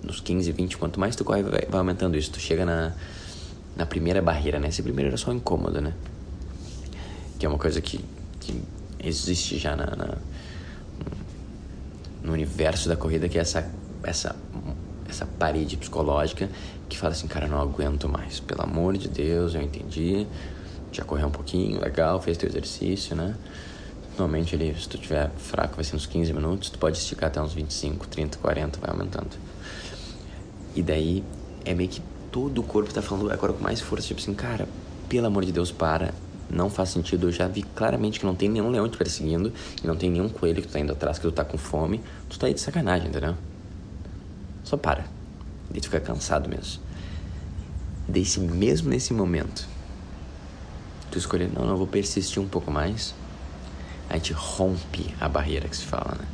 nos 0.03 0.21
15, 0.21 0.51
20, 0.53 0.77
quanto 0.77 0.99
mais 0.99 1.17
tu 1.17 1.25
corre, 1.25 1.43
vai, 1.43 1.67
vai 1.69 1.79
aumentando 1.79 2.17
isso. 2.17 2.31
Tu 2.31 2.41
chega 2.41 2.65
na, 2.65 2.93
na 3.77 3.87
primeira 3.87 4.21
barreira, 4.21 4.59
né? 4.59 4.69
Esse 4.69 4.83
primeiro 4.83 5.09
era 5.09 5.17
só 5.17 5.33
incômodo, 5.33 5.81
né? 5.81 5.95
que 7.41 7.47
é 7.47 7.49
uma 7.49 7.59
coisa 7.59 7.81
que, 7.81 8.05
que 8.39 8.63
existe 9.03 9.59
já 9.59 9.75
na, 9.75 9.87
na, 9.97 10.19
no 12.23 12.35
universo 12.35 12.87
da 12.87 12.97
corrida, 12.97 13.31
que 13.31 13.39
é 13.39 13.41
essa, 13.41 13.67
essa, 14.03 14.37
essa 15.09 15.25
parede 15.25 15.79
psicológica 15.79 16.51
que 16.91 16.99
fala 16.99 17.13
assim, 17.13 17.27
cara, 17.27 17.47
não 17.47 17.59
aguento 17.59 18.09
mais, 18.09 18.41
pelo 18.41 18.63
amor 18.63 18.99
de 18.99 19.09
Deus, 19.09 19.55
eu 19.55 19.63
entendi, 19.63 20.27
já 20.93 21.05
correu 21.05 21.29
um 21.29 21.31
pouquinho, 21.31 21.81
legal, 21.81 22.21
fez 22.21 22.37
teu 22.37 22.49
exercício, 22.49 23.17
né? 23.17 23.35
Normalmente 24.11 24.55
ele, 24.55 24.75
se 24.79 24.89
tu 24.89 24.99
tiver 24.99 25.31
fraco, 25.39 25.77
vai 25.77 25.85
ser 25.85 25.97
uns 25.97 26.05
15 26.05 26.33
minutos, 26.33 26.69
tu 26.69 26.79
pode 26.79 26.99
esticar 26.99 27.29
até 27.29 27.41
uns 27.41 27.55
25, 27.55 28.07
30, 28.09 28.39
40, 28.39 28.81
vai 28.81 28.91
aumentando. 28.91 29.31
E 30.75 30.83
daí 30.83 31.25
é 31.65 31.73
meio 31.73 31.89
que 31.89 32.03
todo 32.31 32.61
o 32.61 32.65
corpo 32.65 32.93
tá 32.93 33.01
falando 33.01 33.31
agora 33.31 33.53
com 33.53 33.63
mais 33.63 33.81
força, 33.81 34.09
tipo 34.09 34.21
assim, 34.21 34.35
cara, 34.35 34.69
pelo 35.09 35.27
amor 35.27 35.45
de 35.45 35.53
Deus, 35.53 35.73
para, 35.73 36.13
não 36.51 36.69
faz 36.69 36.91
sentido. 36.91 37.29
Eu 37.29 37.33
já 37.33 37.47
vi 37.47 37.63
claramente 37.63 38.19
que 38.19 38.27
não 38.27 38.35
tem 38.35 38.49
nenhum 38.49 38.69
leão 38.69 38.89
te 38.89 38.99
perseguindo 38.99 39.53
e 39.83 39.87
não 39.87 39.97
tem 39.97 40.11
nenhum 40.11 40.29
coelho 40.29 40.61
que 40.61 40.69
tu 40.69 40.73
tá 40.73 40.81
indo 40.81 40.93
atrás, 40.93 41.19
que 41.19 41.23
tu 41.23 41.33
tá 41.33 41.45
com 41.45 41.57
fome. 41.57 42.01
Tu 42.29 42.39
tá 42.39 42.47
aí 42.47 42.55
de 42.55 42.61
sacanagem, 42.61 43.09
entendeu? 43.09 43.37
Só 44.65 44.77
para. 44.77 45.20
E 45.75 45.81
tu 45.81 45.85
fica 45.85 46.01
cansado 46.01 46.49
mesmo. 46.49 46.83
Desse 48.09 48.41
mesmo 48.41 48.91
nesse 48.91 49.13
momento, 49.13 49.69
tu 51.11 51.19
escolher, 51.19 51.49
não, 51.53 51.67
não, 51.67 51.77
vou 51.77 51.87
persistir 51.87 52.43
um 52.43 52.49
pouco 52.49 52.71
mais. 52.71 53.15
A 54.09 54.15
gente 54.15 54.33
rompe 54.33 55.15
a 55.21 55.29
barreira 55.29 55.69
que 55.69 55.77
se 55.77 55.85
fala, 55.85 56.17
né? 56.19 56.27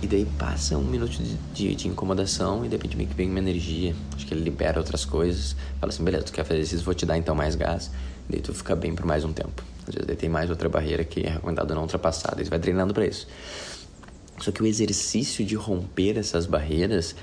E 0.00 0.06
daí 0.06 0.24
passa 0.24 0.76
um 0.76 0.82
minuto 0.82 1.12
de, 1.12 1.34
de, 1.54 1.74
de, 1.76 1.88
incomodação 1.88 2.64
e 2.64 2.68
de 2.68 2.74
repente 2.74 2.96
meio 2.96 3.08
que 3.08 3.14
vem 3.14 3.30
uma 3.30 3.38
energia. 3.38 3.94
Acho 4.16 4.26
que 4.26 4.34
ele 4.34 4.42
libera 4.42 4.78
outras 4.78 5.04
coisas. 5.04 5.54
Fala 5.80 5.92
assim, 5.92 6.02
beleza, 6.02 6.24
tu 6.24 6.32
quer 6.32 6.44
fazer 6.44 6.60
isso, 6.60 6.82
vou 6.82 6.92
te 6.92 7.06
dar 7.06 7.16
então 7.16 7.36
mais 7.36 7.54
gás. 7.54 7.88
Daí 8.28 8.40
tu 8.40 8.52
fica 8.52 8.74
bem 8.74 8.94
por 8.96 9.06
mais 9.06 9.24
um 9.24 9.32
tempo. 9.32 9.62
Às 9.86 9.94
vezes 9.94 10.16
tem 10.16 10.28
mais 10.28 10.50
outra 10.50 10.68
barreira 10.68 11.04
que 11.04 11.20
é 11.20 11.30
recomendado 11.30 11.72
não 11.72 11.82
ultrapassar. 11.82 12.34
Daí 12.34 12.44
tu 12.44 12.50
vai 12.50 12.58
treinando 12.58 12.92
para 12.92 13.06
isso. 13.06 13.28
Só 14.40 14.50
que 14.50 14.60
o 14.60 14.66
exercício 14.66 15.44
de 15.44 15.54
romper 15.54 16.18
essas 16.18 16.46
barreiras 16.46 17.14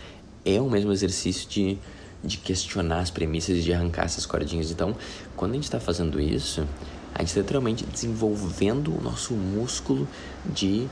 é 0.55 0.61
o 0.61 0.69
mesmo 0.69 0.91
exercício 0.91 1.49
de, 1.49 1.77
de 2.23 2.37
questionar 2.37 2.99
as 2.99 3.09
premissas 3.09 3.57
e 3.57 3.61
de 3.61 3.73
arrancar 3.73 4.05
essas 4.05 4.25
cordinhas. 4.25 4.71
Então, 4.71 4.95
quando 5.35 5.51
a 5.51 5.55
gente 5.55 5.65
está 5.65 5.79
fazendo 5.79 6.19
isso, 6.19 6.67
a 7.13 7.19
gente 7.19 7.29
está 7.29 7.41
literalmente 7.41 7.85
desenvolvendo 7.85 8.97
o 8.97 9.01
nosso 9.01 9.33
músculo 9.33 10.07
de 10.45 10.87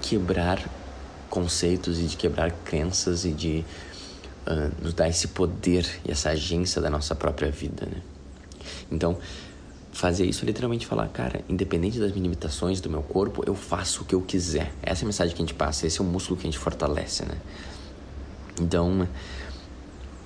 quebrar 0.00 0.62
conceitos 1.28 1.98
e 1.98 2.04
de 2.04 2.16
quebrar 2.16 2.50
crenças 2.64 3.24
e 3.24 3.32
de 3.32 3.64
uh, 4.46 4.82
nos 4.82 4.94
dar 4.94 5.08
esse 5.08 5.28
poder 5.28 5.86
e 6.04 6.10
essa 6.10 6.30
agência 6.30 6.80
da 6.80 6.88
nossa 6.88 7.14
própria 7.14 7.50
vida, 7.50 7.86
né? 7.86 8.00
Então, 8.90 9.18
fazer 9.92 10.26
isso 10.26 10.44
é 10.44 10.46
literalmente 10.46 10.86
falar, 10.86 11.08
cara, 11.08 11.40
independente 11.48 11.98
das 11.98 12.12
limitações 12.12 12.80
do 12.80 12.88
meu 12.88 13.02
corpo, 13.02 13.42
eu 13.46 13.54
faço 13.54 14.02
o 14.02 14.04
que 14.04 14.14
eu 14.14 14.20
quiser. 14.20 14.72
Essa 14.82 15.02
é 15.02 15.04
a 15.04 15.06
mensagem 15.06 15.34
que 15.34 15.42
a 15.42 15.44
gente 15.44 15.54
passa, 15.54 15.86
esse 15.86 16.00
é 16.00 16.02
o 16.02 16.06
músculo 16.06 16.38
que 16.38 16.46
a 16.46 16.50
gente 16.50 16.58
fortalece, 16.58 17.24
né? 17.24 17.36
Então, 18.60 19.08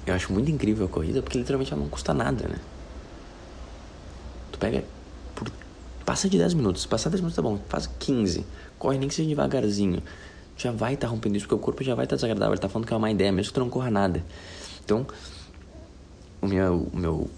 eu 0.06 0.14
acho 0.14 0.32
muito 0.32 0.50
incrível 0.50 0.86
a 0.86 0.88
corrida 0.88 1.22
porque 1.22 1.38
literalmente 1.38 1.72
ela 1.72 1.82
não 1.82 1.88
custa 1.88 2.12
nada, 2.12 2.48
né? 2.48 2.56
Tu 4.50 4.58
pega 4.58 4.84
por 5.34 5.50
passa 6.04 6.28
de 6.28 6.38
10 6.38 6.54
minutos, 6.54 6.84
passar 6.86 7.10
10 7.10 7.20
minutos 7.20 7.36
tá 7.36 7.42
bom, 7.42 7.60
faz 7.68 7.88
15, 7.98 8.44
corre 8.78 8.98
nem 8.98 9.08
que 9.08 9.14
seja 9.14 9.28
devagarzinho 9.28 10.02
já 10.56 10.70
vai 10.70 10.94
estar 10.94 11.06
tá 11.06 11.10
rompendo 11.10 11.36
isso, 11.36 11.46
porque 11.46 11.54
o 11.54 11.64
corpo 11.64 11.82
já 11.82 11.94
vai 11.94 12.04
estar 12.04 12.14
tá 12.14 12.18
desagradável. 12.18 12.52
Ele 12.52 12.58
está 12.58 12.68
falando 12.68 12.86
que 12.86 12.92
é 12.92 12.96
uma 12.96 13.02
má 13.02 13.10
ideia, 13.10 13.32
mesmo 13.32 13.50
que 13.50 13.54
tu 13.54 13.60
não 13.60 13.70
corra 13.70 13.90
nada. 13.90 14.22
Então, 14.84 15.06
o 16.40 16.46
meu, 16.46 16.88
o 16.92 16.96
meu 16.96 17.30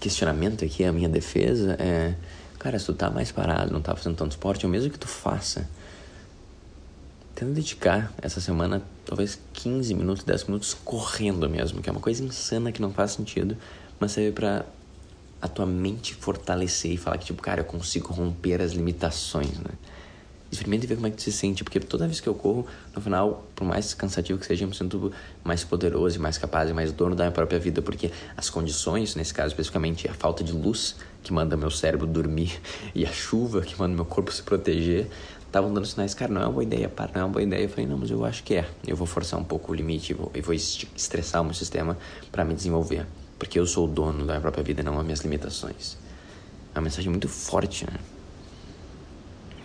questionamento 0.00 0.64
aqui, 0.64 0.84
a 0.84 0.92
minha 0.92 1.08
defesa 1.08 1.76
é: 1.78 2.14
cara, 2.58 2.78
se 2.78 2.86
tu 2.86 2.94
tá 2.94 3.10
mais 3.10 3.30
parado, 3.32 3.72
não 3.72 3.80
tá 3.80 3.94
fazendo 3.94 4.16
tanto 4.16 4.32
esporte, 4.32 4.64
é 4.64 4.68
o 4.68 4.70
mesmo 4.70 4.90
que 4.90 4.98
tu 4.98 5.08
faça. 5.08 5.68
Tenta 7.42 7.54
dedicar 7.54 8.14
essa 8.22 8.40
semana 8.40 8.80
talvez 9.04 9.36
15 9.52 9.92
minutos, 9.94 10.22
10 10.22 10.44
minutos 10.44 10.74
correndo 10.84 11.50
mesmo, 11.50 11.82
que 11.82 11.88
é 11.88 11.92
uma 11.92 12.00
coisa 12.00 12.22
insana 12.22 12.70
que 12.70 12.80
não 12.80 12.92
faz 12.92 13.10
sentido, 13.10 13.56
mas 13.98 14.12
serve 14.12 14.30
para 14.30 14.64
a 15.40 15.48
tua 15.48 15.66
mente 15.66 16.14
fortalecer 16.14 16.92
e 16.92 16.96
falar 16.96 17.18
que, 17.18 17.24
tipo, 17.24 17.42
cara, 17.42 17.62
eu 17.62 17.64
consigo 17.64 18.12
romper 18.12 18.62
as 18.62 18.70
limitações, 18.70 19.58
né? 19.58 19.72
Experimente 20.52 20.86
ver 20.86 20.94
como 20.94 21.08
é 21.08 21.10
que 21.10 21.16
tu 21.16 21.22
se 21.22 21.32
sente, 21.32 21.64
porque 21.64 21.80
toda 21.80 22.06
vez 22.06 22.20
que 22.20 22.28
eu 22.28 22.34
corro, 22.34 22.64
no 22.94 23.02
final, 23.02 23.44
por 23.56 23.66
mais 23.66 23.92
cansativo 23.92 24.38
que 24.38 24.46
seja, 24.46 24.62
eu 24.62 24.68
me 24.68 24.74
sinto 24.76 25.10
mais 25.42 25.64
poderoso 25.64 26.18
e 26.18 26.20
mais 26.20 26.38
capaz 26.38 26.70
e 26.70 26.72
mais 26.72 26.92
dono 26.92 27.16
da 27.16 27.24
minha 27.24 27.32
própria 27.32 27.58
vida, 27.58 27.82
porque 27.82 28.12
as 28.36 28.48
condições, 28.50 29.16
nesse 29.16 29.34
caso 29.34 29.48
especificamente, 29.48 30.06
a 30.06 30.14
falta 30.14 30.44
de 30.44 30.52
luz 30.52 30.94
que 31.24 31.32
manda 31.32 31.56
meu 31.56 31.72
cérebro 31.72 32.06
dormir 32.06 32.60
e 32.94 33.04
a 33.04 33.10
chuva 33.10 33.62
que 33.62 33.76
manda 33.76 33.96
meu 33.96 34.04
corpo 34.04 34.30
se 34.30 34.44
proteger, 34.44 35.08
estavam 35.52 35.72
dando 35.72 35.86
sinais, 35.86 36.14
cara, 36.14 36.32
não 36.32 36.40
é 36.40 36.44
uma 36.46 36.52
boa 36.52 36.62
ideia, 36.62 36.88
para, 36.88 37.12
não 37.14 37.20
é 37.20 37.24
uma 37.24 37.30
boa 37.30 37.42
ideia. 37.42 37.62
Eu 37.62 37.68
falei, 37.68 37.86
não, 37.86 37.98
mas 37.98 38.10
eu 38.10 38.24
acho 38.24 38.42
que 38.42 38.54
é. 38.54 38.66
Eu 38.86 38.96
vou 38.96 39.06
forçar 39.06 39.38
um 39.38 39.44
pouco 39.44 39.70
o 39.70 39.74
limite 39.74 40.12
e 40.12 40.14
vou, 40.14 40.32
vou 40.42 40.54
estressar 40.54 41.42
o 41.42 41.44
meu 41.44 41.52
sistema 41.52 41.98
para 42.32 42.42
me 42.42 42.54
desenvolver, 42.54 43.06
porque 43.38 43.60
eu 43.60 43.66
sou 43.66 43.86
o 43.86 43.88
dono 43.88 44.20
da 44.20 44.32
minha 44.32 44.40
própria 44.40 44.64
vida, 44.64 44.82
não 44.82 44.98
as 44.98 45.04
minhas 45.04 45.20
limitações. 45.20 45.98
É 46.74 46.78
uma 46.78 46.84
mensagem 46.84 47.10
muito 47.10 47.28
forte, 47.28 47.84
né? 47.84 47.98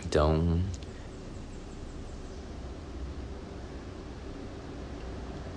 Então. 0.04 0.60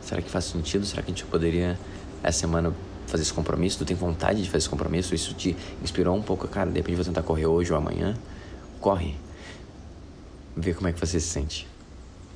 Será 0.01 0.21
que 0.21 0.29
faz 0.29 0.45
sentido? 0.45 0.85
Será 0.85 1.01
que 1.01 1.11
a 1.11 1.13
gente 1.13 1.25
poderia, 1.25 1.77
essa 2.23 2.39
semana, 2.39 2.73
fazer 3.05 3.23
esse 3.23 3.33
compromisso? 3.33 3.79
Tu 3.79 3.85
tem 3.85 3.97
vontade 3.97 4.41
de 4.41 4.47
fazer 4.47 4.59
esse 4.59 4.69
compromisso? 4.69 5.13
Isso 5.13 5.33
te 5.33 5.57
inspirou 5.83 6.15
um 6.15 6.21
pouco? 6.21 6.47
Cara, 6.47 6.69
de 6.69 6.77
repente 6.77 6.95
vou 6.95 7.05
tentar 7.05 7.23
correr 7.23 7.47
hoje 7.47 7.73
ou 7.73 7.77
amanhã. 7.77 8.15
Corre. 8.79 9.17
Vê 10.55 10.73
como 10.73 10.87
é 10.87 10.93
que 10.93 10.99
você 10.99 11.19
se 11.19 11.27
sente. 11.27 11.67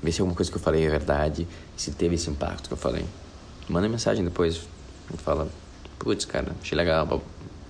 Vê 0.02 0.12
se 0.12 0.22
alguma 0.22 0.36
coisa 0.36 0.52
que 0.52 0.58
eu 0.58 0.62
falei 0.62 0.86
é 0.86 0.90
verdade, 0.90 1.48
se 1.76 1.92
teve 1.92 2.16
esse 2.16 2.30
impacto 2.30 2.68
que 2.68 2.74
eu 2.74 2.78
falei. 2.78 3.06
Manda 3.68 3.90
mensagem 3.90 4.24
depois. 4.24 4.62
Fala, 5.18 5.48
putz, 6.00 6.26
cara, 6.26 6.52
achei 6.62 6.78
legal, 6.78 7.22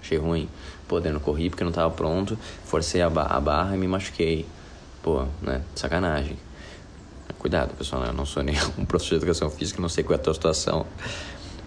achei 0.02 0.18
ruim. 0.18 0.50
Pô, 0.88 1.00
daí 1.00 1.12
não 1.12 1.20
corri 1.20 1.50
porque 1.50 1.64
não 1.64 1.72
tava 1.72 1.92
pronto, 1.94 2.38
forcei 2.66 3.02
a, 3.02 3.10
ba 3.10 3.24
a 3.24 3.40
barra 3.40 3.76
e 3.76 3.80
me 3.80 3.88
machuquei. 3.88 4.46
Pô, 5.02 5.26
né? 5.42 5.62
Sacanagem. 5.76 6.38
Cuidado, 7.40 7.76
pessoal, 7.76 8.02
né? 8.02 8.10
eu 8.10 8.14
não 8.14 8.26
sou 8.26 8.42
nem 8.44 8.56
um 8.78 8.86
professor 8.86 9.12
de 9.12 9.16
educação 9.18 9.50
física, 9.50 9.82
não 9.82 9.90
sei 9.90 10.04
qual 10.04 10.18
é 10.18 10.20
a 10.20 10.24
tua 10.24 10.34
situação. 10.34 10.86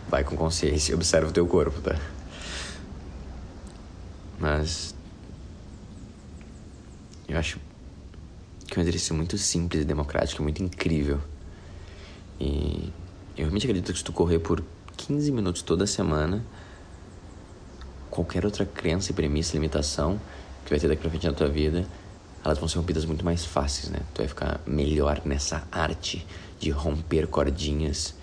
Vai 0.08 0.24
com 0.24 0.36
consciência 0.36 0.92
e 0.92 0.94
observa 0.94 1.28
o 1.28 1.32
teu 1.32 1.46
corpo, 1.46 1.80
tá? 1.80 1.96
Mas. 4.38 4.94
Eu 7.28 7.38
acho 7.38 7.60
que 8.68 8.78
é 8.78 8.78
um 8.78 8.82
exercício 8.82 9.14
muito 9.14 9.36
simples 9.38 9.82
e 9.82 9.84
democrático, 9.84 10.42
muito 10.42 10.62
incrível. 10.62 11.18
E 12.38 12.92
eu 13.36 13.44
realmente 13.44 13.66
acredito 13.66 13.92
que 13.92 13.98
se 13.98 14.04
tu 14.04 14.12
correr 14.12 14.38
por 14.38 14.62
15 14.96 15.32
minutos 15.32 15.62
toda 15.62 15.86
semana, 15.86 16.44
qualquer 18.10 18.44
outra 18.44 18.66
crença 18.66 19.10
e 19.10 19.14
premissa, 19.14 19.54
limitação 19.54 20.20
que 20.64 20.70
vai 20.70 20.78
ter 20.78 20.88
daqui 20.88 21.00
pra 21.00 21.10
frente 21.10 21.26
na 21.26 21.32
tua 21.32 21.48
vida, 21.48 21.86
elas 22.44 22.58
vão 22.58 22.68
ser 22.68 22.78
rompidas 22.78 23.04
muito 23.04 23.24
mais 23.24 23.44
fáceis, 23.44 23.90
né? 23.90 24.00
Tu 24.14 24.18
vai 24.18 24.28
ficar 24.28 24.60
melhor 24.66 25.22
nessa 25.24 25.66
arte 25.72 26.26
de 26.60 26.70
romper 26.70 27.26
cordinhas 27.26 28.14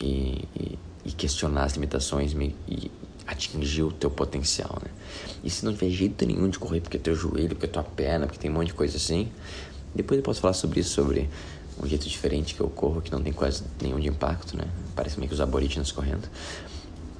e, 0.00 0.46
e, 0.54 0.78
e 1.06 1.12
questionar 1.12 1.64
as 1.64 1.72
limitações 1.72 2.34
e 2.68 2.90
atingir 3.26 3.82
o 3.82 3.92
teu 3.92 4.10
potencial, 4.10 4.78
né? 4.84 4.90
E 5.42 5.50
se 5.50 5.64
não 5.64 5.72
tiver 5.72 5.90
jeito 5.90 6.24
nenhum 6.24 6.48
de 6.48 6.58
correr 6.58 6.80
porque 6.80 6.98
teu 6.98 7.14
joelho, 7.14 7.50
porque 7.50 7.66
tua 7.66 7.82
perna, 7.82 8.26
porque 8.26 8.38
tem 8.38 8.50
um 8.50 8.54
monte 8.54 8.68
de 8.68 8.74
coisa 8.74 8.96
assim, 8.96 9.30
depois 9.96 10.18
eu 10.18 10.24
posso 10.24 10.40
falar 10.40 10.54
sobre 10.54 10.80
isso, 10.80 10.90
sobre 10.90 11.28
um 11.82 11.86
jeito 11.86 12.08
diferente 12.08 12.54
que 12.54 12.60
eu 12.60 12.68
corro, 12.68 13.00
que 13.00 13.12
não 13.12 13.22
tem 13.22 13.32
quase 13.32 13.62
nenhum 13.80 14.00
de 14.00 14.08
impacto, 14.08 14.56
né? 14.56 14.64
Parece 14.94 15.18
meio 15.18 15.28
que 15.28 15.34
os 15.34 15.40
aborígenes 15.40 15.92
correndo. 15.92 16.28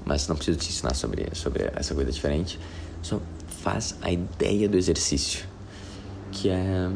Mas 0.04 0.28
não 0.28 0.36
preciso 0.36 0.58
te 0.58 0.68
ensinar 0.68 0.94
sobre, 0.94 1.28
sobre 1.34 1.70
essa 1.74 1.94
coisa 1.94 2.10
diferente. 2.10 2.58
Só 3.02 3.20
faz 3.62 3.96
a 4.00 4.10
ideia 4.10 4.68
do 4.68 4.76
exercício 4.76 5.46
que 6.30 6.48
é 6.48 6.90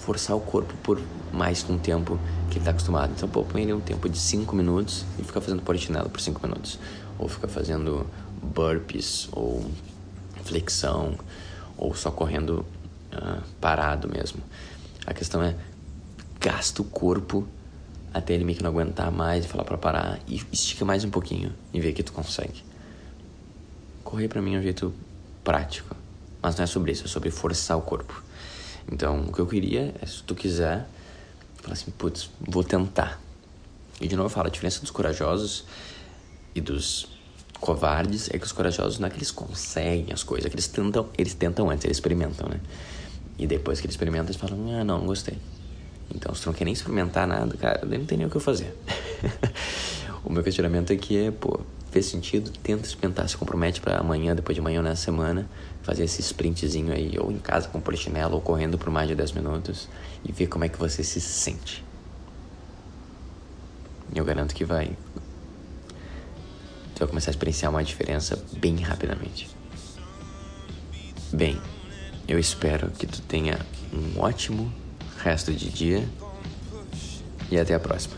forçar 0.00 0.36
o 0.36 0.40
corpo 0.40 0.72
por 0.82 1.00
mais 1.32 1.62
que 1.62 1.70
um 1.70 1.78
tempo 1.78 2.18
que 2.48 2.54
ele 2.54 2.60
está 2.60 2.70
acostumado. 2.70 3.12
Então, 3.14 3.28
pô, 3.28 3.44
põe 3.44 3.62
ele 3.62 3.72
um 3.72 3.80
tempo 3.80 4.08
de 4.08 4.18
5 4.18 4.54
minutos 4.56 5.04
e 5.18 5.22
fica 5.22 5.40
fazendo 5.40 5.62
polichinelo 5.62 6.08
por 6.08 6.20
5 6.20 6.40
minutos. 6.46 6.78
Ou 7.18 7.28
fica 7.28 7.46
fazendo 7.46 8.06
burpees, 8.42 9.28
ou 9.32 9.64
flexão, 10.44 11.18
ou 11.76 11.94
só 11.94 12.10
correndo 12.10 12.64
uh, 13.18 13.42
parado 13.60 14.08
mesmo. 14.08 14.42
A 15.06 15.12
questão 15.12 15.42
é, 15.42 15.54
gasta 16.40 16.82
o 16.82 16.84
corpo 16.84 17.46
até 18.12 18.34
ele 18.34 18.44
meio 18.44 18.56
que 18.56 18.64
não 18.64 18.70
aguentar 18.70 19.10
mais 19.10 19.44
e 19.44 19.48
falar 19.48 19.64
para 19.64 19.76
parar 19.76 20.18
e 20.26 20.42
estica 20.52 20.84
mais 20.84 21.04
um 21.04 21.10
pouquinho 21.10 21.52
e 21.72 21.80
vê 21.80 21.92
que 21.92 22.02
tu 22.02 22.12
consegue. 22.12 22.64
Correr 24.02 24.28
para 24.28 24.40
mim 24.40 24.54
é 24.54 24.58
um 24.58 24.62
jeito 24.62 24.92
prático. 25.44 25.94
Mas 26.40 26.56
não 26.56 26.64
é 26.64 26.66
sobre 26.66 26.92
isso, 26.92 27.04
é 27.04 27.08
sobre 27.08 27.30
forçar 27.30 27.76
o 27.76 27.82
corpo. 27.82 28.22
Então, 28.90 29.22
o 29.22 29.32
que 29.32 29.40
eu 29.40 29.46
queria 29.46 29.94
é, 30.00 30.06
se 30.06 30.22
tu 30.22 30.34
quiser, 30.34 30.86
falar 31.56 31.74
assim, 31.74 31.90
putz, 31.90 32.30
vou 32.40 32.64
tentar. 32.64 33.20
E 34.00 34.06
de 34.06 34.16
novo 34.16 34.26
eu 34.26 34.30
falo, 34.30 34.46
a 34.46 34.50
diferença 34.50 34.80
dos 34.80 34.90
corajosos 34.90 35.64
e 36.54 36.60
dos 36.60 37.08
covardes 37.60 38.30
é 38.32 38.38
que 38.38 38.46
os 38.46 38.52
corajosos 38.52 38.98
não 38.98 39.08
é 39.08 39.10
que 39.10 39.16
eles 39.16 39.32
conseguem 39.32 40.12
as 40.12 40.22
coisas, 40.22 40.46
é 40.46 40.48
que 40.48 40.54
eles 40.54 40.68
tentam, 40.68 41.08
eles 41.18 41.34
tentam 41.34 41.68
antes, 41.68 41.84
eles 41.84 41.96
experimentam, 41.96 42.48
né? 42.48 42.60
E 43.38 43.46
depois 43.46 43.80
que 43.80 43.86
eles 43.86 43.94
experimentam, 43.94 44.26
eles 44.26 44.36
falam, 44.36 44.58
ah, 44.80 44.84
não, 44.84 44.98
não 44.98 45.06
gostei. 45.06 45.38
Então, 46.14 46.34
se 46.34 46.42
tu 46.42 46.46
não 46.46 46.54
quer 46.54 46.64
nem 46.64 46.72
experimentar 46.72 47.26
nada, 47.26 47.56
cara, 47.56 47.86
daí 47.86 47.98
não 47.98 48.06
tem 48.06 48.18
nem 48.18 48.26
o 48.26 48.30
que 48.30 48.36
eu 48.36 48.40
fazer. 48.40 48.74
o 50.24 50.32
meu 50.32 50.42
questionamento 50.42 50.92
aqui 50.92 51.16
é, 51.16 51.30
pô, 51.30 51.60
fez 51.90 52.06
sentido? 52.06 52.50
Tenta 52.62 52.86
experimentar, 52.86 53.28
se 53.28 53.36
compromete 53.36 53.80
para 53.80 53.98
amanhã, 53.98 54.34
depois 54.34 54.54
de 54.54 54.60
amanhã 54.60 54.78
ou 54.78 54.84
nessa 54.84 55.04
semana, 55.04 55.48
fazer 55.82 56.04
esse 56.04 56.20
sprintzinho 56.20 56.92
aí, 56.92 57.18
ou 57.18 57.30
em 57.30 57.38
casa 57.38 57.68
com 57.68 57.80
polichinelo, 57.80 58.34
ou 58.34 58.40
correndo 58.40 58.78
por 58.78 58.90
mais 58.90 59.08
de 59.08 59.14
10 59.14 59.32
minutos, 59.32 59.88
e 60.24 60.32
ver 60.32 60.46
como 60.46 60.64
é 60.64 60.68
que 60.68 60.78
você 60.78 61.04
se 61.04 61.20
sente. 61.20 61.84
Eu 64.14 64.24
garanto 64.24 64.54
que 64.54 64.64
vai. 64.64 64.96
Tu 66.94 67.00
vai 67.00 67.08
começar 67.08 67.30
a 67.30 67.32
experienciar 67.32 67.70
uma 67.70 67.84
diferença 67.84 68.42
bem 68.56 68.76
rapidamente. 68.76 69.48
Bem, 71.32 71.60
eu 72.28 72.38
espero 72.38 72.90
que 72.90 73.06
tu 73.06 73.22
tenha 73.22 73.58
um 73.90 74.20
ótimo 74.20 74.70
resto 75.24 75.50
de 75.52 75.70
dia 75.70 76.06
e 77.50 77.58
até 77.58 77.74
a 77.74 77.80
próxima. 77.80 78.17